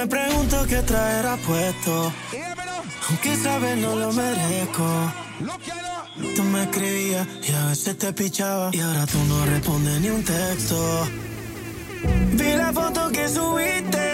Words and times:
Me 0.00 0.06
pregunto 0.06 0.64
qué 0.66 0.76
traerá 0.76 1.36
puesto. 1.46 2.10
Aunque 3.10 3.36
sabes 3.36 3.76
no 3.76 3.94
lo 3.96 4.10
merezco. 4.14 5.12
Tú 6.34 6.42
me 6.42 6.62
escribías 6.62 7.28
y 7.46 7.52
a 7.52 7.66
veces 7.66 7.98
te 7.98 8.10
pichaba. 8.14 8.70
Y 8.72 8.80
ahora 8.80 9.04
tú 9.04 9.18
no 9.28 9.44
respondes 9.44 10.00
ni 10.00 10.08
un 10.08 10.24
texto. 10.24 11.06
Vi 12.32 12.56
la 12.56 12.72
foto 12.72 13.10
que 13.12 13.28
subiste. 13.28 14.09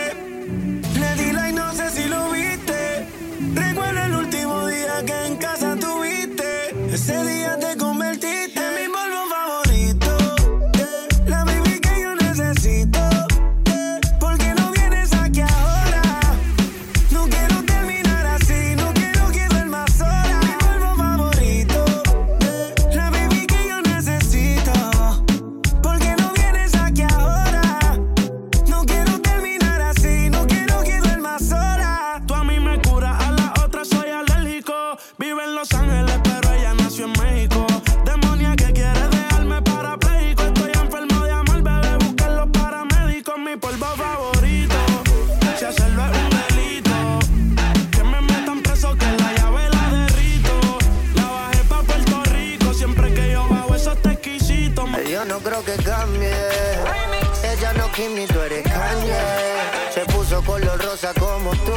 Ella 57.99 58.09
no 58.09 58.15
Kim 58.15 58.15
ni 58.15 58.27
tú 58.27 58.41
eres 58.41 58.63
Kanye. 58.63 59.91
Se 59.91 60.01
puso 60.13 60.43
color 60.43 60.83
rosa 60.83 61.13
como 61.15 61.51
tú, 61.51 61.73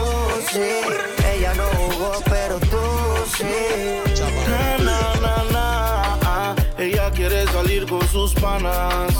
sí. 0.51 0.81
Ella 1.33 1.53
no 1.53 1.63
jugó, 1.63 2.11
pero 2.25 2.59
tú 2.59 2.77
sí. 3.37 4.01
Na, 4.49 4.77
na, 4.79 5.13
na, 5.21 5.43
na, 5.51 6.19
ah. 6.23 6.55
Ella 6.77 7.09
quiere 7.11 7.45
salir 7.47 7.85
con 7.87 8.05
sus 8.09 8.33
panas. 8.33 9.13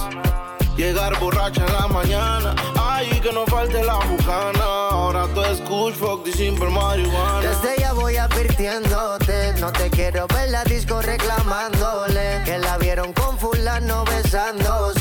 Llegar 0.75 1.17
borracha 1.19 1.65
en 1.65 1.73
la 1.73 1.87
mañana. 1.87 2.55
Ay, 2.77 3.19
que 3.21 3.31
no 3.31 3.45
falte 3.45 3.83
la 3.83 3.95
bucana. 3.95 4.63
Ahora 4.91 5.27
tú 5.33 5.41
es 5.43 5.59
Kush, 5.61 5.95
fuck 5.95 6.25
simple 6.27 6.69
marihuana. 6.69 7.41
Desde 7.41 7.81
ya 7.81 7.93
voy 7.93 8.17
advirtiéndote. 8.17 9.53
No 9.59 9.71
te 9.71 9.89
quiero 9.89 10.27
ver 10.27 10.49
la 10.49 10.63
disco 10.63 11.01
reclamándole. 11.01 12.41
Que 12.45 12.57
la 12.57 12.77
vieron 12.77 13.13
con 13.13 13.37
fulano 13.37 14.05
besándose. 14.05 14.98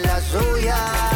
La 0.00 0.20
suya. 0.20 1.15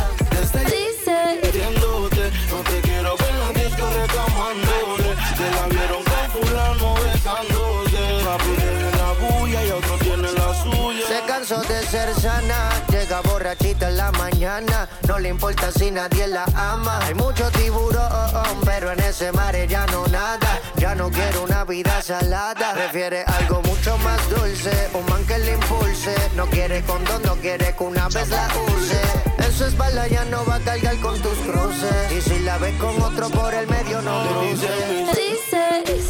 Borrachita 13.51 13.89
en 13.89 13.97
la 13.97 14.13
mañana. 14.13 14.89
No 15.09 15.19
le 15.19 15.29
importa 15.29 15.71
si 15.73 15.91
nadie 15.91 16.27
la 16.29 16.45
ama. 16.55 16.99
Hay 17.05 17.15
mucho 17.15 17.51
tiburón, 17.51 18.61
pero 18.65 18.93
en 18.93 19.01
ese 19.01 19.33
mar 19.33 19.55
ya 19.67 19.87
no 19.87 20.07
nada. 20.07 20.61
Ya 20.77 20.95
no 20.95 21.11
quiere 21.11 21.39
una 21.39 21.65
vida 21.65 22.01
salada. 22.03 22.75
Prefiere 22.75 23.25
algo 23.25 23.63
mucho 23.63 23.97
más 23.99 24.21
dulce, 24.31 24.71
un 24.95 25.05
man 25.07 25.25
que 25.27 25.39
le 25.39 25.55
impulse. 25.55 26.15
No 26.37 26.47
quiere 26.47 26.83
condón, 26.83 27.23
no 27.25 27.35
quiere 27.37 27.75
que 27.77 27.85
una 27.85 28.09
vez 28.09 28.29
la 28.29 28.49
use. 28.77 29.01
En 29.39 29.53
su 29.53 29.65
espalda 29.65 30.07
ya 30.07 30.25
no 30.27 30.45
va 30.45 30.57
a 30.57 30.61
cargar 30.61 30.97
con 31.01 31.21
tus 31.21 31.39
cruces. 31.39 32.13
Y 32.13 32.21
si 32.21 32.39
la 32.41 32.59
ves 32.59 32.75
con 32.79 33.01
otro 33.03 33.29
por 33.31 33.53
el 33.53 33.67
medio, 33.67 34.01
no 34.03 34.27
cruces. 34.29 34.71
dices 35.17 36.05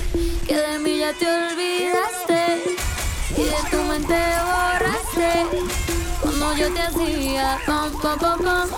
que 0.47 0.57
de 0.57 0.79
mí 0.79 0.99
ya 0.99 1.13
te 1.15 1.27
olvidaste 1.27 2.77
y 3.37 3.45
de 3.45 3.71
tu 3.71 3.83
mente 3.85 4.19
borraste 4.45 4.90
yo 6.57 6.73
te 6.73 6.83
hacía. 6.83 7.59
Pom, 7.67 7.91
pom, 8.01 8.19
pom, 8.19 8.39
pom, 8.39 8.69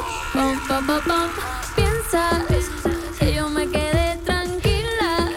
pom, 0.68 0.86
pom, 0.86 1.00
pom. 1.06 1.30
Piensa 1.74 2.44
que 3.18 3.34
yo 3.34 3.48
me 3.48 3.66
quedé 3.68 4.16
tranquila 4.24 5.30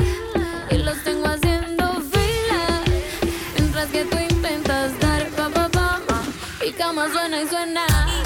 y 0.70 0.78
los 0.78 1.04
tengo 1.04 1.28
haciendo 1.28 2.02
fila. 2.12 2.82
Mientras 3.58 3.88
que 3.88 4.06
tú 4.06 4.18
intentas 4.18 5.00
dar 5.00 5.30
pa, 5.30 5.50
pa, 5.50 5.70
pam. 5.70 6.02
Y 6.66 6.72
cama 6.74 7.08
suena 7.12 7.42
y 7.42 7.48
suena. 7.48 8.25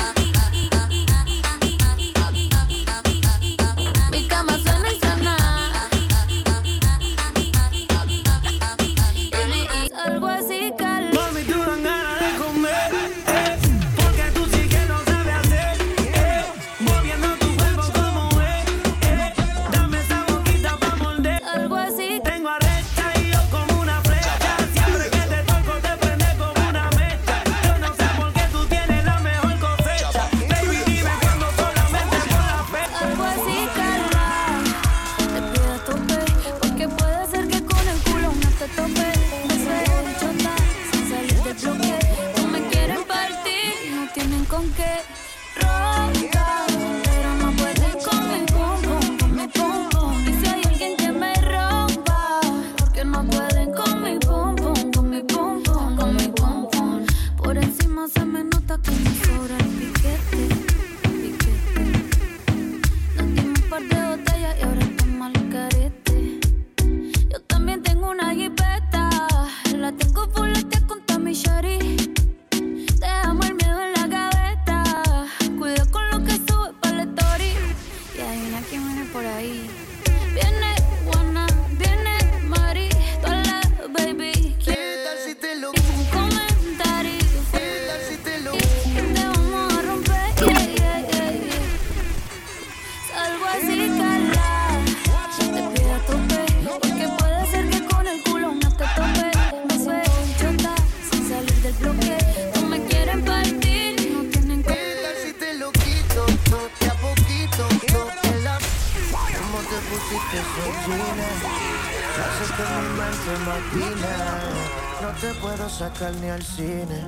No 115.02 115.10
te 115.20 115.34
puedo 115.40 115.70
sacar 115.70 116.14
ni 116.16 116.30
al 116.30 116.44
cine. 116.44 117.08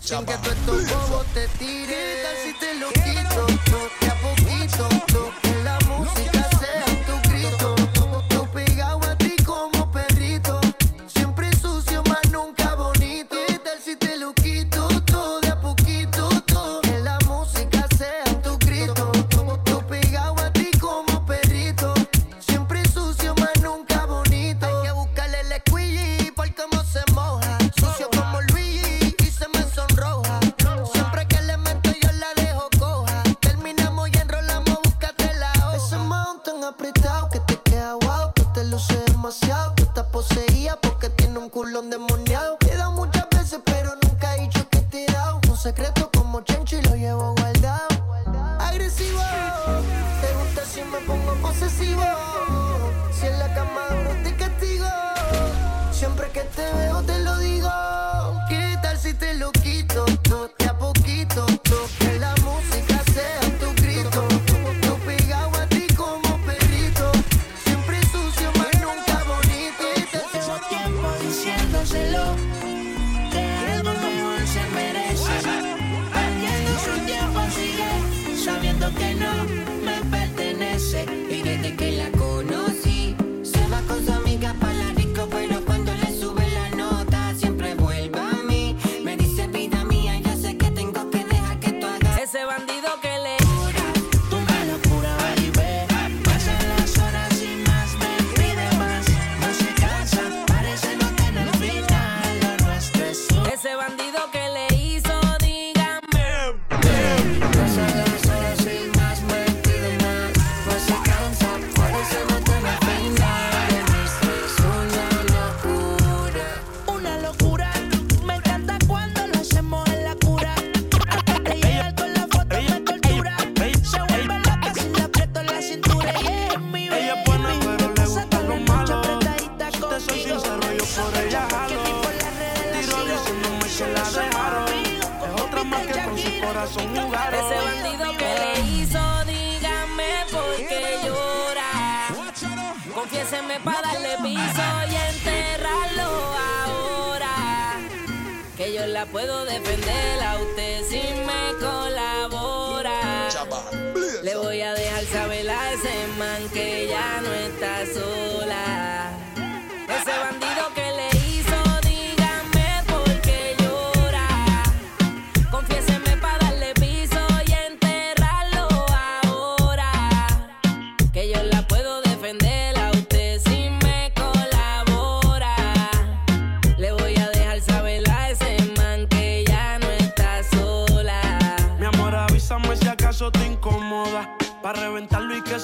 Sin 0.00 0.24
que 0.24 0.34
tu 0.38 0.50
estos 0.50 0.90
bobos 0.90 1.26
te 1.34 1.46
tire 1.58 1.86
¿Qué 1.86 2.22
tal 2.22 2.36
si 2.44 2.52
te 2.58 2.74
lo 2.78 2.88
quito? 2.92 3.46
Te 4.00 4.06
a 4.06 4.14
poquito, 4.14 4.88
no 5.12 5.32
que 5.42 5.54
la 5.62 5.78
música 5.86 6.37
que 78.96 79.14
no 79.14 79.44
me 79.84 80.00
pertenece. 80.10 80.47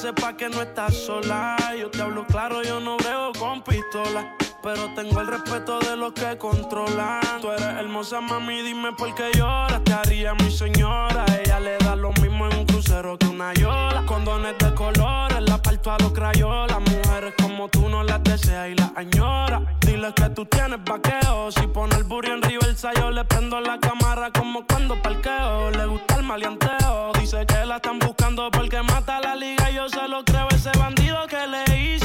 sepa 0.04 0.36
que 0.36 0.50
no 0.50 0.60
estás 0.60 0.94
sola. 0.94 1.56
Yo 1.80 1.90
te 1.90 2.02
hablo 2.02 2.26
claro, 2.26 2.62
yo 2.62 2.78
no 2.78 2.98
veo 2.98 3.32
con 3.38 3.62
pistola. 3.62 4.36
Pero 4.62 4.94
tengo 4.94 5.18
el 5.22 5.26
respeto 5.26 5.78
de 5.78 5.96
los 5.96 6.12
que 6.12 6.36
controlan. 6.36 7.22
Tú 7.40 7.50
eres 7.50 7.72
hermosa, 7.80 8.20
mami, 8.20 8.60
dime 8.60 8.92
por 8.92 9.14
qué 9.14 9.30
lloras. 9.34 9.82
Te 9.82 9.94
haría 9.94 10.34
mi 10.34 10.50
señora, 10.50 11.24
ella 11.43 11.58
le 11.58 11.79
da 11.79 11.96
lo 11.96 12.12
mismo 12.12 12.23
cero 12.84 13.17
que 13.19 13.26
una 13.26 13.53
yola. 13.55 14.05
Condones 14.06 14.56
de 14.58 14.74
colores, 14.74 15.41
la 15.41 15.58
parto 15.58 15.93
a 15.93 15.98
los 15.98 16.12
crayolas. 16.12 16.81
Mujeres 16.81 17.34
como 17.41 17.69
tú 17.69 17.88
no 17.88 18.03
las 18.03 18.22
deseas 18.22 18.69
y 18.69 18.74
las 18.74 18.91
añora 18.96 19.62
Diles 19.81 20.12
que 20.14 20.29
tú 20.31 20.44
tienes 20.46 20.79
vaqueo. 20.84 21.50
Si 21.50 21.67
pone 21.67 21.96
el 21.96 22.05
burro 22.05 22.34
en 22.34 22.43
reversa, 22.43 22.93
yo 22.94 23.10
le 23.10 23.24
prendo 23.24 23.60
la 23.60 23.79
cámara 23.79 24.31
como 24.31 24.67
cuando 24.67 25.00
parqueo. 25.03 25.70
Le 25.70 25.86
gusta 25.86 26.17
el 26.17 26.22
maleanteo. 26.24 27.12
Dice 27.19 27.44
que 27.46 27.64
la 27.64 27.76
están 27.76 27.98
buscando 27.98 28.50
porque 28.50 28.82
mata 28.82 29.20
la 29.20 29.34
liga. 29.34 29.70
Yo 29.70 29.88
se 29.88 30.06
lo 30.08 30.24
creo, 30.24 30.48
ese 30.50 30.70
bandido 30.79 31.26
que 31.26 31.46
le 31.46 31.62
hice 31.79 32.04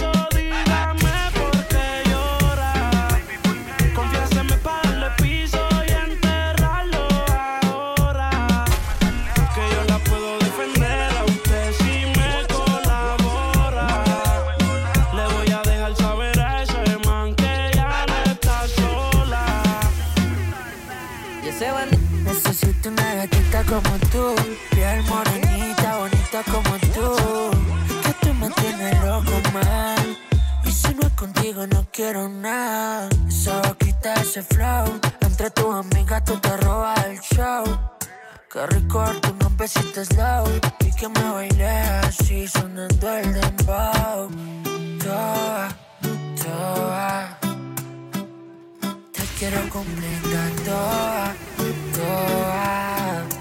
como 23.69 23.99
tú, 24.11 24.35
piel 24.71 25.03
morenita, 25.03 25.97
bonita 25.97 26.43
como 26.51 26.75
tú. 26.93 27.51
Que 28.03 28.13
tú 28.21 28.33
me 28.33 28.49
tienes 28.49 28.99
loco 29.03 29.31
mal. 29.53 30.17
Y 30.65 30.71
si 30.71 30.93
no 30.95 31.05
es 31.05 31.13
contigo, 31.13 31.67
no 31.67 31.85
quiero 31.91 32.27
nada. 32.27 33.09
Solo 33.29 33.77
quita 33.77 34.15
ese 34.15 34.41
flow. 34.41 34.99
Entre 35.21 35.51
tus 35.51 35.73
amigas, 35.73 36.23
tú 36.25 36.35
te 36.39 36.57
robas 36.57 37.05
el 37.05 37.19
show. 37.19 37.63
Que 38.51 38.65
rico 38.67 38.99
darte 38.99 39.29
unos 39.29 39.55
besitos 39.55 40.09
low. 40.17 40.47
Y 40.79 40.91
que 40.95 41.07
me 41.07 41.31
bailé 41.31 41.69
así, 42.07 42.47
sonando 42.47 43.07
el 43.17 43.33
dembow. 43.33 44.29
Toa, 45.03 45.69
toa. 46.41 47.37
Te 49.13 49.23
quiero 49.37 49.69
completa 49.69 50.41
toa, 50.65 51.35
toa. 51.93 53.38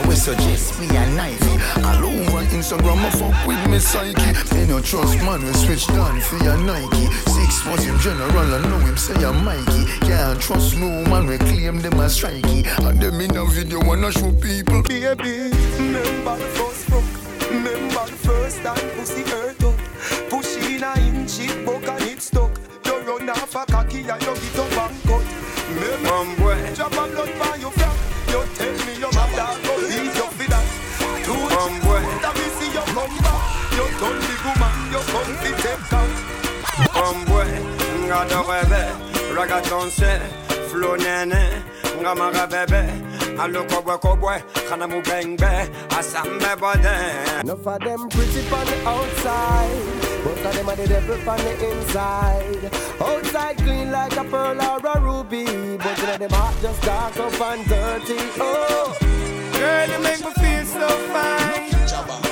So 0.00 0.08
we 0.08 0.14
suggest 0.14 0.80
me 0.80 0.86
a 0.96 1.06
knife. 1.10 1.42
All 1.84 2.04
over 2.04 2.44
Instagram, 2.56 3.04
I 3.04 3.10
fuck 3.10 3.46
with 3.46 3.68
me 3.68 3.78
psyche. 3.78 4.32
Me 4.54 4.66
no 4.66 4.80
trust 4.80 5.18
man, 5.18 5.44
we 5.44 5.52
switch 5.52 5.86
down 5.88 6.20
for 6.20 6.42
your 6.42 6.56
Nike. 6.56 7.06
Six 7.28 7.60
foot 7.60 7.80
him 7.80 7.98
general, 7.98 8.54
I 8.54 8.62
know 8.62 8.78
him 8.78 8.96
say 8.96 9.22
a 9.22 9.32
Mikey. 9.32 9.84
Can't 10.06 10.40
trust 10.40 10.78
no 10.78 11.04
man, 11.10 11.26
we 11.26 11.36
claim 11.38 11.80
them 11.80 12.00
as 12.00 12.18
strikey. 12.18 12.64
And 12.86 13.00
them 13.00 13.20
in 13.20 13.36
a 13.36 13.44
video 13.44 13.80
wanna 13.84 14.10
show 14.10 14.32
people. 14.32 14.82
Baby, 14.84 15.50
remember 15.76 16.36
the 16.38 16.48
first 16.56 16.84
fuck. 16.88 17.50
Remember 17.50 18.06
the 18.06 18.16
first 18.24 18.62
time 18.62 18.90
pussy 18.96 19.22
hurt 19.24 19.62
up. 19.62 19.76
Push 20.30 20.56
in 20.64 20.82
a 20.82 20.98
inch, 20.98 21.40
it 21.40 21.64
broke 21.66 21.86
and 21.86 22.02
it 22.04 22.22
stuck. 22.22 22.58
You 22.86 23.00
run 23.00 23.28
off 23.28 23.54
a 23.54 23.66
cocky 23.66 23.98
and 23.98 24.22
you 24.22 24.34
get 24.34 24.58
up 24.58 24.90
and 24.90 25.02
cut. 25.02 25.26
Remember, 25.68 26.74
drop 26.74 26.92
a 26.92 27.06
blood 27.12 27.38
by 27.38 27.59
Don't 34.00 34.18
be 34.18 34.34
you 34.90 35.00
come 35.12 35.32
to 35.44 35.50
take 35.60 35.84
nga 38.08 38.24
flow 40.68 40.94
nene, 40.96 41.42
nga 42.00 42.46
bébé. 42.46 42.82
Kana 44.68 44.86
mu 44.88 45.02
asambe 45.90 46.52
bode. 46.58 46.96
Of 47.50 47.78
them 47.84 48.08
pretty 48.08 48.40
from 48.48 48.64
the 48.64 48.88
outside. 48.88 49.84
Both 50.24 50.46
of 50.46 50.54
them 50.54 50.68
are 50.70 50.76
the 50.76 50.86
devil 50.88 51.16
from 51.18 51.38
the 51.38 51.54
inside. 51.70 52.70
Outside 53.00 53.56
clean 53.58 53.90
like 53.90 54.16
a 54.16 54.24
pearl 54.24 54.60
or 54.62 54.80
a 54.80 55.00
ruby. 55.00 55.44
But 55.76 55.98
you 55.98 56.06
know 56.06 56.16
them 56.16 56.30
heart 56.30 56.54
just 56.62 56.82
dark 56.82 57.16
up 57.18 57.40
and 57.40 57.68
dirty. 57.68 58.18
Oh, 58.38 58.96
girl, 59.52 59.88
you 59.90 59.98
make 60.02 60.20
me 60.24 60.32
feel 60.40 60.64
so 60.64 60.88
fine. 61.12 61.68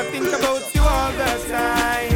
I 0.00 0.04
think 0.10 0.28
about 0.28 0.77
the 1.18 1.38
sign. 1.50 2.14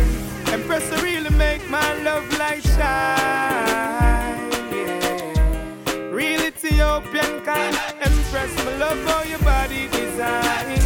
Empress 0.54 0.86
really 1.02 1.30
make 1.30 1.68
my 1.68 1.88
love 2.02 2.26
light 2.38 2.62
shine. 2.62 4.38
Yeah. 4.70 6.16
Real 6.18 6.40
Ethiopian 6.42 7.40
kind. 7.44 7.76
Empress, 8.00 8.52
my 8.64 8.76
love 8.78 8.98
for 9.06 9.26
your 9.28 9.40
body 9.40 9.88
design. 9.88 10.78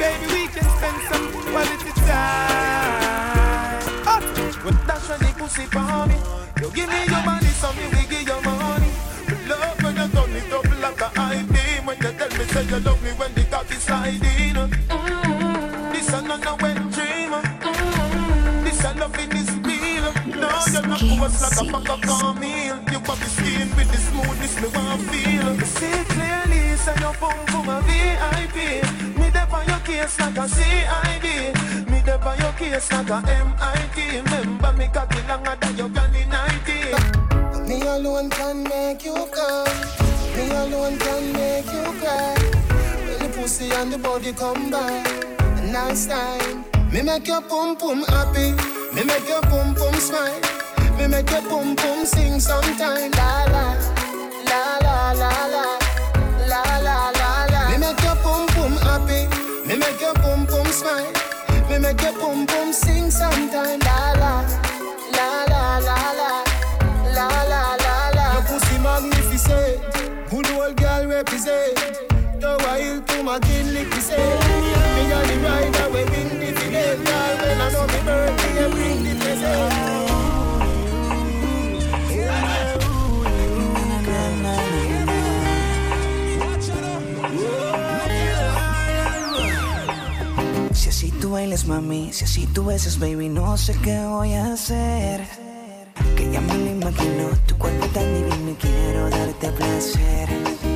Baby, 0.00 0.26
we 0.34 0.42
can 0.54 0.66
spend 0.76 0.98
some 1.10 1.26
quality 1.50 1.92
time. 2.08 3.82
Hot. 4.08 4.24
When 4.64 4.76
that's 4.86 5.08
when 5.08 5.20
the 5.20 5.32
pussy 5.38 5.66
for 5.74 6.06
me. 6.08 6.16
You 6.62 6.70
give 6.72 6.88
me 6.88 7.00
your 7.12 7.24
money, 7.30 7.52
so 7.60 7.68
me 7.74 7.84
we 7.92 8.02
give 8.08 8.26
your 8.32 8.40
money. 8.42 8.90
Love 9.48 9.82
when 9.82 9.96
you 10.00 10.08
turn 10.14 10.32
it 10.40 10.52
up 10.56 10.68
like 10.80 11.00
a 11.02 11.08
high 11.20 11.42
beam. 11.52 11.84
When 11.86 11.96
you 11.98 12.12
tell 12.18 12.30
me 12.38 12.44
say 12.52 12.64
you 12.64 12.78
love 12.80 13.02
me 13.02 13.10
when 13.20 13.34
the 13.34 13.44
cock 13.50 13.70
is 13.70 13.82
sliding. 13.82 14.70
This 15.92 16.08
another 16.14 16.56
way. 16.64 16.71
No, 20.82 20.96
you're 20.96 21.16
not 21.16 21.30
forced 21.30 21.42
like 21.42 21.68
a 21.68 21.72
pack 21.72 21.88
of 21.90 22.00
cornmeal. 22.02 22.76
You 22.90 22.98
got 23.06 23.18
the 23.18 23.28
skin 23.30 23.68
with 23.76 23.90
the 23.90 23.98
smoothness 23.98 24.54
me 24.60 24.68
want 24.74 25.02
feel. 25.02 25.48
See 25.66 26.04
clearly, 26.10 26.76
say 26.76 26.96
your 26.98 27.14
boom 27.22 27.38
boom 27.50 27.68
a 27.68 27.80
VIP. 27.86 28.56
Me 29.16 29.30
there 29.30 29.46
on 29.50 29.66
your 29.68 29.78
case 29.86 30.18
like 30.18 30.36
a 30.36 30.48
CID. 30.48 31.26
Me 31.88 32.00
there 32.04 32.18
on 32.18 32.38
your 32.38 32.52
case 32.54 32.90
like 32.90 33.10
a 33.10 33.22
MIT. 33.30 33.96
Remember 34.26 34.72
me 34.72 34.88
cocky 34.92 35.20
longer 35.28 35.56
than 35.60 35.76
your 35.76 35.88
granny 35.88 36.24
90. 36.26 37.68
Me 37.68 37.82
alone 37.86 38.28
can 38.30 38.64
make 38.64 39.04
you 39.04 39.14
come. 39.30 39.68
Me 40.36 40.50
alone 40.50 40.98
can 40.98 41.32
make 41.32 41.66
you 41.66 41.84
cry. 42.02 42.34
When 43.06 43.18
the 43.22 43.38
pussy 43.38 43.70
and 43.70 43.92
the 43.92 43.98
body 43.98 44.32
come 44.32 44.70
by, 44.70 45.02
nice 45.70 46.06
time. 46.06 46.64
Me 46.90 47.02
make 47.02 47.28
your 47.28 47.40
pum 47.42 47.76
pum 47.76 48.02
happy. 48.08 48.50
Me 48.94 49.04
make 49.04 49.28
your 49.28 49.42
pum 49.42 49.74
pum 49.74 49.94
smile. 49.94 50.61
Me 50.98 51.06
make 51.08 51.30
your 51.30 51.42
pum 51.42 51.74
pum 51.76 52.04
sing 52.04 52.40
sometime. 52.40 53.10
La 53.12 53.44
la, 53.54 53.64
la 54.50 54.78
la 54.86 55.12
la 55.12 55.30
la, 55.54 55.64
la 56.48 56.62
la 56.86 57.10
la 57.10 57.46
la. 57.52 57.70
Me 57.70 57.76
make 57.78 58.02
your 58.02 58.16
pum 58.16 58.46
pum 58.54 58.72
happy. 58.86 59.26
Me 59.66 59.76
make 59.76 60.00
your 60.00 60.14
pum 60.14 60.46
pum 60.46 60.66
smile. 60.66 61.12
Me 61.68 61.78
make 61.78 62.00
your 62.02 62.12
pum 62.12 62.46
pum 62.46 62.72
sing 62.72 63.10
sometime. 63.10 63.78
La 63.80 64.12
la, 64.22 64.32
la 65.16 65.28
la 65.52 65.78
la 65.78 65.98
la, 66.20 66.32
la 67.16 67.28
la 67.52 67.62
la 67.84 68.10
la. 68.16 68.32
Your 68.34 68.42
pussy 68.48 68.78
magnificent. 68.78 69.80
Good 70.30 70.50
old 70.52 70.76
girl 70.76 71.06
represent. 71.06 71.76
The 72.40 72.56
wild 72.64 73.06
to 73.08 73.22
my 73.22 73.38
kin 73.40 73.72
lick 73.74 73.92
say. 73.94 74.16
Me 74.16 74.41
bailes, 91.32 91.66
mami, 91.66 92.12
si 92.12 92.24
así 92.24 92.46
tú 92.46 92.66
besas, 92.66 92.98
baby, 92.98 93.28
no 93.28 93.56
sé 93.56 93.74
qué 93.82 93.98
voy 94.04 94.34
a 94.34 94.52
hacer. 94.52 95.26
Que 96.14 96.30
ya 96.30 96.40
me 96.42 96.54
lo 96.54 96.70
imagino, 96.70 97.30
tu 97.46 97.56
cuerpo 97.56 97.86
tan 97.86 98.14
divino 98.14 98.50
y 98.50 98.54
quiero 98.54 99.08
darte 99.08 99.50
placer. 99.52 100.28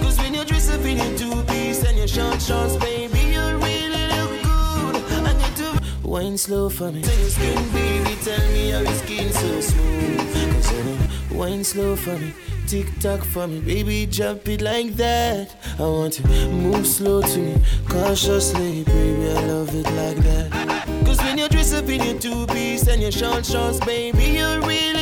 Cause 0.02 0.18
when 0.18 0.34
you 0.34 0.44
dress 0.44 0.70
up 0.70 0.84
in 0.84 0.96
your 0.96 1.18
two-piece 1.18 1.84
and 1.84 1.98
your 1.98 2.08
short 2.08 2.40
shorts, 2.40 2.76
baby, 2.76 3.34
you 3.34 3.42
really 3.58 4.04
look 4.16 4.32
good. 4.42 4.96
I 5.26 5.32
need 5.34 5.56
to 5.56 6.08
wine 6.08 6.38
slow 6.38 6.70
for 6.70 6.90
me. 6.90 7.02
Tell 7.02 7.18
your 7.18 7.30
skin, 7.30 7.72
baby, 7.72 8.16
tell 8.24 8.48
me 8.52 8.70
how 8.70 8.80
your 8.80 8.94
skin 8.94 9.32
so 9.32 9.60
smooth. 9.60 10.54
Cause 10.54 10.72
know, 10.72 11.38
wine 11.38 11.64
slow 11.64 11.96
for 11.96 12.16
me. 12.18 12.32
Tick 12.66 12.98
tock 12.98 13.24
for 13.24 13.46
me, 13.46 13.60
baby, 13.60 14.06
jump 14.06 14.48
it 14.48 14.60
like 14.60 14.96
that. 14.96 15.54
I 15.78 15.82
want 15.82 16.14
to 16.14 16.26
move 16.48 16.84
slow 16.84 17.22
to 17.22 17.38
me, 17.38 17.62
cautiously, 17.88 18.82
baby, 18.82 19.30
I 19.30 19.46
love 19.46 19.72
it 19.72 19.84
like 19.92 20.16
that. 20.24 21.06
Cause 21.06 21.18
when 21.18 21.38
you 21.38 21.48
dress 21.48 21.72
up 21.72 21.88
in 21.88 22.02
your 22.02 22.18
two-piece 22.18 22.88
and 22.88 23.00
your 23.00 23.12
short 23.12 23.46
shorts, 23.46 23.78
baby, 23.86 24.24
you're 24.24 24.60
good. 24.60 24.95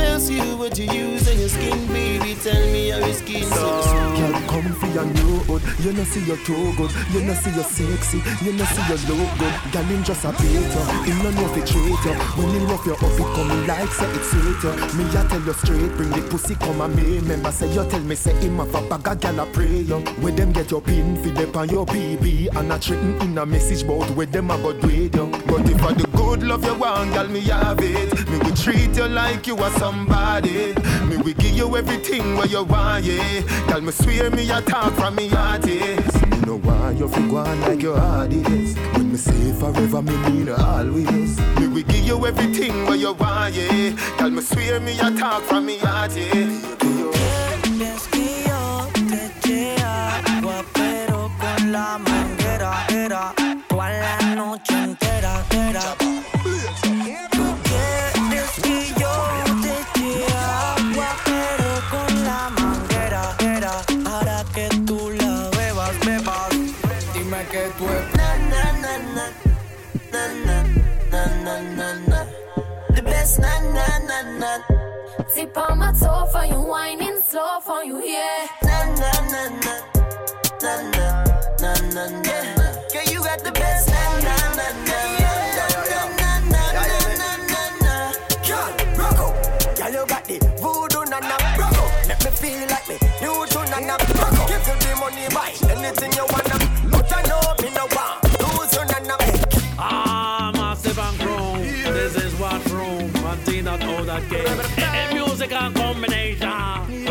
Ask 0.00 0.30
you 0.30 0.56
what 0.56 0.78
you 0.78 0.86
use 0.90 1.28
on 1.28 1.38
your 1.38 1.48
skin, 1.48 1.86
baby. 1.88 2.34
Tell 2.42 2.66
me 2.72 2.90
how 2.90 2.98
your 2.98 3.14
skin 3.14 3.44
so 3.44 4.10
Girl, 4.16 4.32
comfy 4.48 4.98
and 4.98 5.18
you 5.18 5.30
good. 5.46 5.62
You 5.84 5.92
know 5.92 6.04
see 6.04 6.24
you 6.24 6.36
too 6.44 6.72
good. 6.76 6.90
You 7.12 7.20
know 7.22 7.34
see 7.34 7.50
you 7.50 7.62
sexy. 7.62 8.18
You 8.44 8.52
know 8.52 8.64
see 8.64 8.84
you 8.88 8.98
look 9.08 9.38
good. 9.38 9.54
Girl, 9.72 9.82
him 9.84 10.04
just 10.04 10.24
a 10.24 10.32
beat 10.32 10.52
you. 10.52 10.84
Him 11.08 11.18
no 11.22 11.30
know 11.30 11.48
fi 11.48 11.60
treat 11.60 12.04
you. 12.04 12.14
When 12.36 12.50
him 12.54 12.66
rough 12.68 12.86
you 12.86 12.94
up, 12.94 13.02
it 13.02 13.28
come 13.34 13.66
like 13.66 13.92
say 13.92 14.10
it's 14.12 14.30
sweet 14.30 14.62
you. 14.64 14.72
Me 14.96 15.04
I 15.10 15.26
tell 15.28 15.40
you 15.40 15.52
straight, 15.54 15.92
bring 15.96 16.10
the 16.10 16.22
pussy 16.30 16.54
come 16.54 16.80
and 16.80 16.94
me. 16.94 17.18
Remember 17.18 17.52
say 17.52 17.68
you 17.72 17.84
tell 17.88 18.00
me 18.00 18.14
say 18.14 18.34
him 18.34 18.58
have 18.58 18.74
a 18.74 18.80
bag 18.88 19.08
of 19.08 19.20
gal 19.20 19.40
a 19.40 19.46
pray 19.46 19.80
you. 19.80 20.00
Where 20.20 20.32
them 20.32 20.52
get 20.52 20.70
your 20.70 20.80
pin 20.80 21.16
fi 21.22 21.30
dep 21.30 21.56
on 21.56 21.68
your 21.68 21.86
BB 21.86 22.54
and 22.56 22.72
a 22.72 22.78
threaten 22.78 23.20
in 23.22 23.38
a 23.38 23.46
message 23.46 23.86
bout 23.86 24.08
where 24.10 24.26
them 24.26 24.50
a 24.50 24.56
go 24.58 24.72
do 24.72 24.88
it 24.88 25.14
you. 25.14 25.26
But 25.46 25.68
if 25.68 25.82
I 25.82 25.92
the 25.92 26.06
good 26.16 26.42
love 26.42 26.64
you 26.64 26.74
want, 26.74 27.12
girl, 27.12 27.28
me 27.28 27.40
have 27.40 27.80
it. 27.80 28.28
Me 28.30 28.38
will 28.38 28.56
treat 28.56 28.96
you 28.96 29.08
like 29.08 29.46
you 29.46 29.56
are 29.56 29.70
somebody. 29.90 30.74
Me 31.08 31.16
will 31.16 31.34
give 31.42 31.56
you 31.60 31.76
everything 31.76 32.36
where 32.36 32.46
you 32.46 32.62
want, 32.62 33.04
yeah. 33.04 33.42
Girl, 33.68 33.80
me 33.80 33.92
swear 33.92 34.30
me 34.30 34.50
a 34.50 34.60
talk 34.62 34.92
from 34.94 35.16
me 35.16 35.28
heart. 35.28 35.64
Me 35.64 36.38
know 36.46 36.58
why 36.58 36.92
you 36.92 37.08
feel 37.08 37.28
go 37.28 37.42
like 37.64 37.82
your 37.82 37.98
heart 37.98 38.32
is. 38.32 38.76
When 38.94 39.10
me 39.12 39.16
say 39.16 39.52
forever, 39.60 40.02
me 40.02 40.16
mean 40.26 40.48
always. 40.48 41.38
Me 41.58 41.66
will 41.68 41.82
give 41.92 42.04
you 42.10 42.26
everything 42.26 42.86
where 42.86 42.96
you 42.96 43.12
want, 43.12 43.54
yeah. 43.54 43.90
Girl, 44.18 44.30
me 44.30 44.42
swear 44.42 44.80
me 44.80 44.92
a 44.98 45.10
talk 45.18 45.42
from 45.42 45.66
me 45.66 45.78
heart, 45.78 46.16
yeah. 46.16 46.76
Con 51.40 51.72
la 51.72 51.98
manguera 51.98 52.86
era 52.90 53.32
toda 53.68 53.88
la 53.88 54.34
noche 54.34 54.74
entera, 54.74 55.42
era. 55.50 55.99
Na 73.40 73.52
na 73.74 73.86
na 74.08 74.18
na 74.38 74.58
Tip 75.34 75.56
on 75.56 75.78
my 75.78 75.92
toe 75.92 76.26
for 76.32 76.44
you, 76.44 76.60
whining 76.60 77.20
slow 77.28 77.60
for 77.60 77.84
you, 77.84 78.02
yeah. 78.04 78.46
na 78.62 78.84
na 79.00 79.12
na 79.32 79.42
na 79.60 79.74
na 80.62 80.72
na 81.60 81.72
na 81.94 82.04
na 82.18 82.36
na. 82.56 82.66
Girl, 82.92 83.04
you 83.12 83.20
got 83.22 83.42
the 83.44 83.52
best 83.52 83.88
na 83.88 84.02
na 84.26 84.36
na 84.58 84.66
na 84.88 84.98
na 85.20 85.30
na 85.90 86.02
na 86.18 86.50
na 87.20 87.30
na 87.50 87.62
na. 87.82 88.10
Feel 92.40 92.66
like 92.68 92.88
me. 92.88 92.96
You 93.20 93.46
too 93.50 93.64
nana. 93.70 93.96
Rock 94.16 94.32
out. 94.40 94.48
Give 94.48 94.66
you 94.66 94.76
the 94.80 94.96
money, 94.98 95.28
buy 95.34 95.52
anything 95.70 96.12
you 96.12 96.24
wanna. 96.32 96.39
That 104.28 104.78
all. 104.78 104.84
And 104.84 105.14
music 105.14 105.52
and 105.52 105.74
combination. 105.74 106.48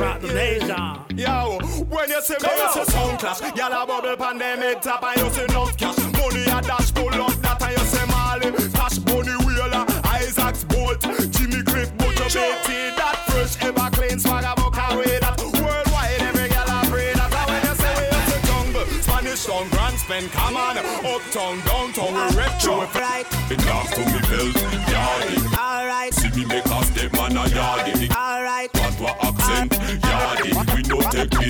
Rock 0.02 0.22
the 0.22 0.34
nation. 0.34 1.18
Yo, 1.18 1.60
when 1.90 2.10
you 2.10 2.22
see 2.22 2.36
me, 2.42 2.50
you 2.56 2.70
see 2.74 2.92
sound 2.92 3.20
class. 3.20 3.42
Y'all 3.56 3.74
a 3.74 3.86
bubble 3.86 4.16
pandemic 4.16 4.82
top 4.82 5.04
and 5.04 5.18
you 5.22 5.30
see 5.32 5.44
enough 5.44 5.76
cash. 5.78 5.98
Money 5.98 6.44
a 6.44 6.62
dash 6.62 6.94
pull 6.94 7.10
up 7.10 7.34
that 7.42 7.62
and 7.62 7.72
you 7.78 7.86
see 7.86 8.06
Marley. 8.08 8.52
Cash 8.72 9.00
Bunny 9.00 9.36
Wailer, 9.46 9.84
uh, 9.88 10.02
Isaac's 10.16 10.64
Bolt, 10.64 11.02
Jimmy 11.32 11.62
Cliff, 11.64 11.92
Butcher 11.98 12.30
Betty. 12.30 12.96
That 12.96 13.16
fresh 13.28 13.62
ever 13.64 13.90
clean 13.92 14.20
swagger 14.20 14.54
book 14.56 14.78
away 14.92 15.20
that. 15.20 15.36
Worldwide 15.40 16.22
every 16.22 16.48
girl 16.48 16.70
a 16.72 16.80
pray 16.88 17.12
that. 17.14 17.34
And 17.34 17.48
when 17.52 17.62
you 17.68 17.76
say 17.76 17.92
we 18.00 18.06
you 18.08 18.22
see 18.30 18.42
jungle, 18.48 18.86
Spanish 19.04 19.46
town, 19.46 19.68
Grants 19.70 20.04
Pen, 20.06 20.30
come 20.30 20.56
on. 20.56 20.78
Uptown, 20.78 21.60
downtown, 21.68 22.14
we 22.16 22.38
rep 22.38 22.64
you. 22.64 22.80
right, 22.96 23.26
It 23.52 23.60
comes 23.60 23.90
to 23.92 24.02
me 24.08 24.20
belt, 24.32 24.89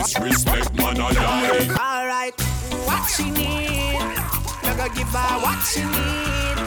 disrespect, 0.03 0.73
man, 0.75 0.97
a 0.97 1.09
yardy. 1.09 1.69
alright. 1.77 2.33
What 2.87 3.05
she 3.09 3.29
need, 3.31 3.99
you 4.63 4.73
gotta 4.77 4.93
give 4.95 5.07
her 5.07 5.39
what 5.45 5.59
she 5.71 5.83
need. 5.83 6.57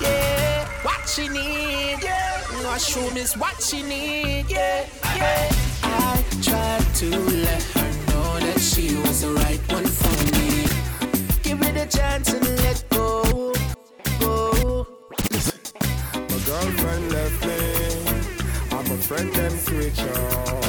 Yeah, 0.00 0.66
what 0.82 1.08
she 1.08 1.28
need. 1.28 1.98
Yeah, 2.02 2.42
mushroom 2.62 3.16
is 3.16 3.36
what 3.36 3.62
she 3.62 3.82
need. 3.82 4.46
Yeah, 4.48 4.86
yeah. 5.16 5.52
I 5.84 6.24
tried 6.42 6.94
to 6.96 7.08
let 7.46 7.62
her 7.62 7.90
know 8.08 8.40
that 8.40 8.60
she 8.60 8.96
was 8.96 9.22
the 9.22 9.30
right 9.30 9.60
one 9.72 9.86
for 9.86 10.16
me. 10.34 10.66
Give 11.42 11.60
me 11.60 11.70
the 11.70 11.86
chance 11.86 12.32
and 12.32 12.44
let 12.64 12.84
go, 12.90 13.54
go. 14.18 14.86
My 16.14 16.38
girlfriend 16.46 17.12
left 17.12 17.46
me. 17.46 17.82
And 18.76 18.88
my 18.88 18.96
friend 18.96 19.32
them 19.34 19.52
switch 19.58 20.00
off. 20.00 20.61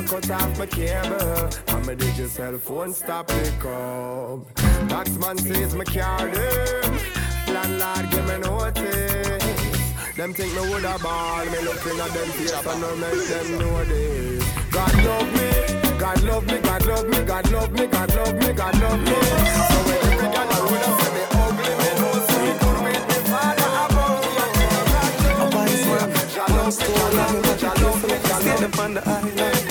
Flow 0.00 0.20
cut 0.20 0.30
off 0.30 0.58
my 0.58 0.66
cable. 0.66 1.50
And 1.68 1.86
my 1.86 1.94
digital 1.94 2.28
cell 2.28 2.58
phone 2.58 2.92
stop 2.92 3.28
pick 3.28 3.64
up. 3.64 4.54
Taxman 4.88 5.38
says 5.40 5.74
my 5.74 5.84
car 5.84 6.26
them. 6.26 6.98
Landlord 7.48 8.10
give 8.10 8.26
me 8.26 8.38
notice. 8.38 10.16
Them 10.16 10.32
think 10.32 10.54
me 10.54 10.60
woulda 10.70 10.98
ball. 11.02 11.44
Me 11.46 11.58
looking 11.62 12.00
at 12.00 12.10
them 12.12 12.28
face 12.30 12.52
and 12.52 12.80
no 12.80 12.96
make 12.96 13.28
them 13.28 13.58
know 13.58 13.84
this. 13.84 14.44
God 14.70 15.04
love 15.04 15.32
me. 15.34 15.98
God 15.98 16.22
love 16.22 16.46
me, 16.46 16.58
God 16.60 16.86
love 16.86 17.08
me, 17.08 17.24
God 17.24 17.50
love 17.52 17.72
me, 17.72 17.86
God 17.86 18.14
love 18.14 18.34
me, 18.34 18.52
God 18.54 18.80
love 18.80 19.00
me. 19.00 19.12
So 19.12 19.76
when 19.84 19.98
every 20.12 20.28
girl 20.28 20.48
I 20.48 20.60
roll 20.64 20.80
up 20.80 21.00
say 21.00 21.12
me 21.14 21.22
ugly, 21.44 21.72
me 21.76 21.88
know 22.00 22.12
so 22.24 22.36
me 22.40 22.52
good 22.60 22.78
with 22.84 23.04
me 23.08 23.18
father 23.28 23.70
above 23.84 24.24
me. 24.24 24.32
A 25.36 25.46
wise 25.54 25.84
man, 25.86 26.56
long 26.56 26.70
story, 26.70 27.14
love 27.16 27.34
me, 27.34 27.40
but 27.42 27.60
you 27.60 27.70
careful, 27.70 28.08
stay 28.40 28.56
them 28.56 28.80
on 28.80 28.94
the 28.94 29.02
island. 29.06 29.69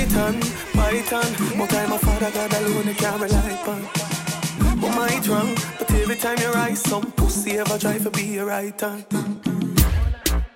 Python, 0.00 0.40
Python, 0.72 1.58
more 1.58 1.66
time 1.66 1.90
my 1.90 1.98
father 1.98 2.30
God 2.30 2.54
alone, 2.54 2.84
he 2.84 2.94
can't 2.94 3.20
rely 3.20 3.50
upon. 3.50 3.82
Who 4.80 4.88
might 4.96 5.28
wrong, 5.28 5.54
but 5.78 5.90
every 5.92 6.16
time 6.16 6.38
you 6.38 6.50
rise, 6.52 6.80
some 6.80 7.12
pussy 7.12 7.58
ever 7.58 7.76
try 7.76 7.98
to 7.98 8.10
be 8.10 8.38
a 8.38 8.48
hand. 8.48 9.04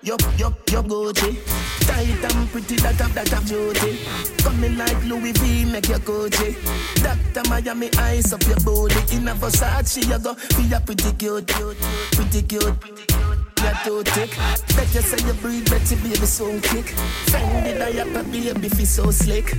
Yup, 0.01 0.21
yup, 0.39 0.71
yup, 0.71 0.85
Gucci. 0.87 1.37
Tight 1.85 2.33
and 2.33 2.49
pretty, 2.49 2.77
that 2.77 2.95
have, 2.95 3.13
that 3.13 3.27
have 3.27 3.47
beauty. 3.47 3.99
Coming 4.41 4.79
like 4.79 5.05
Louis 5.05 5.33
V, 5.33 5.65
make 5.65 5.89
your 5.89 5.99
Gucci. 5.99 6.55
Dr. 7.03 7.47
Miami, 7.47 7.91
eyes 7.99 8.33
up 8.33 8.41
your 8.47 8.59
body. 8.61 8.95
In 9.15 9.27
a 9.27 9.35
Versace, 9.35 10.09
you 10.09 10.17
go, 10.17 10.33
be 10.57 10.73
a 10.73 10.79
pretty 10.79 11.11
cute, 11.17 11.45
pretty 11.45 12.41
cute, 12.41 12.79
pretty 12.81 13.05
cute. 13.05 13.34
You're 13.61 13.73
too 13.83 14.03
thick. 14.03 14.31
Bet 14.75 14.93
you 14.93 15.01
say 15.01 15.25
you 15.25 15.33
breathe, 15.33 15.69
bet 15.69 15.89
you 15.89 15.97
baby 15.97 16.25
so 16.25 16.47
kick. 16.61 16.85
Fendi 17.31 17.77
diaper, 17.77 18.23
baby, 18.23 18.69
feel 18.69 18.85
so 18.85 19.11
slick. 19.11 19.55